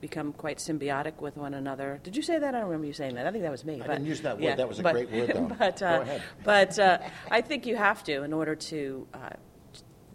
become 0.00 0.32
quite 0.32 0.58
symbiotic 0.58 1.20
with 1.20 1.36
one 1.36 1.54
another. 1.54 2.00
Did 2.02 2.16
you 2.16 2.22
say 2.22 2.38
that? 2.38 2.54
I 2.54 2.58
don't 2.58 2.68
remember 2.68 2.86
you 2.86 2.92
saying 2.92 3.14
that. 3.16 3.26
I 3.26 3.30
think 3.30 3.42
that 3.42 3.50
was 3.50 3.64
me. 3.64 3.74
I 3.76 3.86
but, 3.86 3.92
didn't 3.94 4.06
use 4.06 4.20
that 4.22 4.36
word. 4.36 4.44
yeah, 4.44 4.54
that 4.56 4.68
was 4.68 4.78
a 4.78 4.82
but, 4.82 4.92
great 4.92 5.10
word, 5.10 5.32
though. 5.34 5.54
but 5.58 5.82
uh, 5.82 5.96
Go 5.96 6.02
ahead. 6.02 6.22
but 6.44 6.78
uh, 6.78 6.98
I 7.30 7.40
think 7.40 7.66
you 7.66 7.76
have 7.76 8.02
to 8.04 8.22
in 8.22 8.32
order 8.32 8.54
to. 8.54 9.06
Uh, 9.12 9.30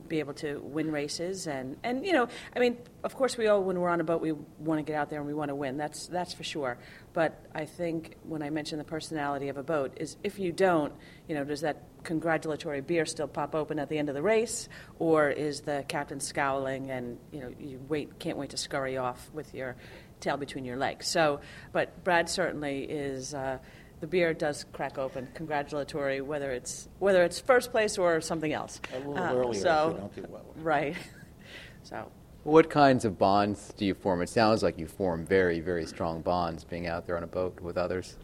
be 0.09 0.19
able 0.19 0.33
to 0.33 0.59
win 0.59 0.91
races 0.91 1.47
and, 1.47 1.77
and 1.81 2.05
you 2.05 2.11
know 2.13 2.27
I 2.55 2.59
mean 2.59 2.77
of 3.03 3.15
course 3.15 3.37
we 3.37 3.47
all 3.47 3.63
when 3.63 3.79
we're 3.79 3.89
on 3.89 4.01
a 4.01 4.03
boat 4.03 4.21
we 4.21 4.33
want 4.59 4.77
to 4.77 4.83
get 4.83 4.95
out 4.95 5.09
there 5.09 5.19
and 5.19 5.27
we 5.27 5.33
want 5.33 5.49
to 5.49 5.55
win 5.55 5.77
that's 5.77 6.07
that's 6.07 6.33
for 6.33 6.43
sure 6.43 6.77
but 7.13 7.45
I 7.55 7.65
think 7.65 8.17
when 8.23 8.43
I 8.43 8.49
mention 8.49 8.77
the 8.77 8.83
personality 8.83 9.49
of 9.49 9.57
a 9.57 9.63
boat 9.63 9.93
is 9.95 10.17
if 10.23 10.37
you 10.37 10.51
don't 10.51 10.93
you 11.27 11.33
know 11.33 11.43
does 11.43 11.61
that 11.61 11.83
congratulatory 12.03 12.81
beer 12.81 13.05
still 13.05 13.27
pop 13.27 13.55
open 13.55 13.79
at 13.79 13.89
the 13.89 13.97
end 13.97 14.09
of 14.09 14.15
the 14.15 14.21
race 14.21 14.69
or 14.99 15.29
is 15.29 15.61
the 15.61 15.83
captain 15.87 16.19
scowling 16.19 16.91
and 16.91 17.17
you 17.31 17.39
know 17.39 17.51
you 17.59 17.79
wait 17.87 18.19
can't 18.19 18.37
wait 18.37 18.49
to 18.49 18.57
scurry 18.57 18.97
off 18.97 19.29
with 19.33 19.53
your 19.53 19.75
tail 20.19 20.37
between 20.37 20.65
your 20.65 20.77
legs 20.77 21.07
so 21.07 21.39
but 21.71 22.03
Brad 22.03 22.29
certainly 22.29 22.83
is 22.83 23.33
uh, 23.33 23.57
the 24.01 24.07
beer 24.07 24.33
does 24.33 24.65
crack 24.73 24.97
open 24.97 25.27
congratulatory 25.33 26.21
whether 26.21 26.51
it's 26.51 26.87
whether 26.99 27.23
it's 27.23 27.39
first 27.39 27.71
place 27.71 27.97
or 27.97 28.21
something 28.21 28.53
else 28.53 28.79
A 28.93 28.97
little 28.99 29.17
Uh, 29.17 29.33
earlier 29.33 29.61
so 29.61 29.87
if 29.89 29.93
you 29.95 29.99
don't 29.99 30.15
do 30.15 30.25
well. 30.33 30.45
right 30.57 30.95
so 31.83 32.11
What 32.43 32.69
kinds 32.69 33.05
of 33.05 33.17
bonds 33.17 33.73
do 33.77 33.85
you 33.85 33.93
form? 33.93 34.21
It 34.21 34.27
sounds 34.27 34.63
like 34.63 34.77
you 34.77 34.85
form 34.87 35.25
very, 35.25 35.61
very 35.61 35.85
strong 35.85 36.21
bonds 36.21 36.65
being 36.65 36.87
out 36.87 37.05
there 37.05 37.15
on 37.15 37.23
a 37.23 37.27
boat 37.27 37.61
with 37.61 37.77
others. 37.77 38.17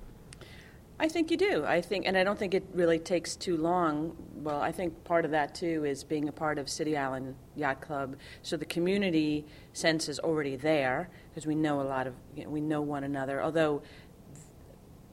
I 1.01 1.07
think 1.07 1.31
you 1.31 1.37
do. 1.37 1.63
I 1.65 1.79
think, 1.79 2.05
and 2.05 2.17
I 2.17 2.25
don't 2.25 2.37
think 2.37 2.53
it 2.53 2.65
really 2.73 2.99
takes 2.99 3.37
too 3.37 3.55
long. 3.55 4.17
Well, 4.35 4.61
I 4.61 4.73
think 4.73 5.05
part 5.05 5.23
of 5.23 5.31
that 5.31 5.55
too 5.55 5.85
is 5.85 6.03
being 6.03 6.27
a 6.27 6.31
part 6.31 6.59
of 6.59 6.67
City 6.67 6.97
Island 6.97 7.35
Yacht 7.55 7.79
Club. 7.79 8.17
So 8.41 8.57
the 8.57 8.65
community 8.65 9.45
sense 9.71 10.09
is 10.09 10.19
already 10.19 10.57
there 10.57 11.09
because 11.29 11.47
we 11.47 11.55
know 11.55 11.79
a 11.79 11.83
lot 11.83 12.05
of, 12.05 12.15
you 12.35 12.43
know, 12.43 12.49
we 12.49 12.59
know 12.59 12.81
one 12.81 13.05
another. 13.05 13.41
Although 13.41 13.81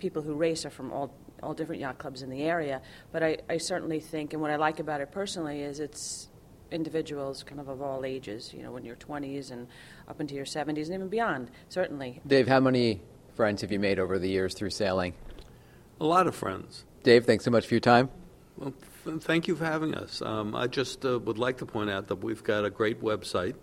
people 0.01 0.22
who 0.22 0.35
race 0.35 0.66
are 0.66 0.70
from 0.70 0.92
all 0.92 1.14
all 1.42 1.53
different 1.53 1.83
yacht 1.83 1.99
clubs 1.99 2.22
in 2.22 2.31
the 2.31 2.42
area, 2.42 2.81
but 3.12 3.22
I, 3.22 3.37
I 3.49 3.59
certainly 3.59 4.01
think, 4.01 4.33
and 4.33 4.40
what 4.40 4.51
I 4.51 4.57
like 4.57 4.81
about 4.81 5.03
it 5.03 5.12
personally 5.12 5.61
is 5.61 5.81
it's 5.81 6.29
individuals 6.70 7.42
kind 7.42 7.61
of 7.61 7.68
of 7.68 7.83
all 7.83 8.07
ages. 8.07 8.55
You 8.55 8.62
know, 8.62 8.72
when 8.72 8.85
you're 8.85 8.96
20s 8.96 9.51
and 9.51 9.68
up 10.09 10.20
into 10.20 10.35
your 10.35 10.46
70s 10.46 10.87
and 10.87 10.94
even 10.94 11.09
beyond. 11.09 11.51
Certainly, 11.68 12.22
Dave, 12.27 12.49
how 12.49 12.59
many 12.59 13.03
friends 13.35 13.61
have 13.61 13.70
you 13.70 13.79
made 13.79 13.99
over 13.99 14.18
the 14.18 14.29
years 14.29 14.55
through 14.55 14.70
sailing? 14.70 15.12
A 16.01 16.05
lot 16.05 16.27
of 16.27 16.35
friends. 16.35 16.85
Dave, 17.03 17.25
thanks 17.25 17.45
so 17.45 17.51
much 17.51 17.67
for 17.67 17.75
your 17.75 17.81
time. 17.81 18.11
Well, 18.57 18.75
th- 19.05 19.23
thank 19.23 19.49
you 19.49 19.57
for 19.57 19.65
having 19.65 19.95
us. 19.95 20.23
Um, 20.23 20.55
I 20.55 20.67
just 20.67 21.05
uh, 21.05 21.19
would 21.21 21.39
like 21.39 21.59
to 21.59 21.67
point 21.67 21.91
out 21.91 22.09
that 22.09 22.17
we've 22.17 22.43
got 22.43 22.65
a 22.65 22.71
great 22.71 23.03
website. 23.03 23.55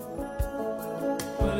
Well, 1.40 1.60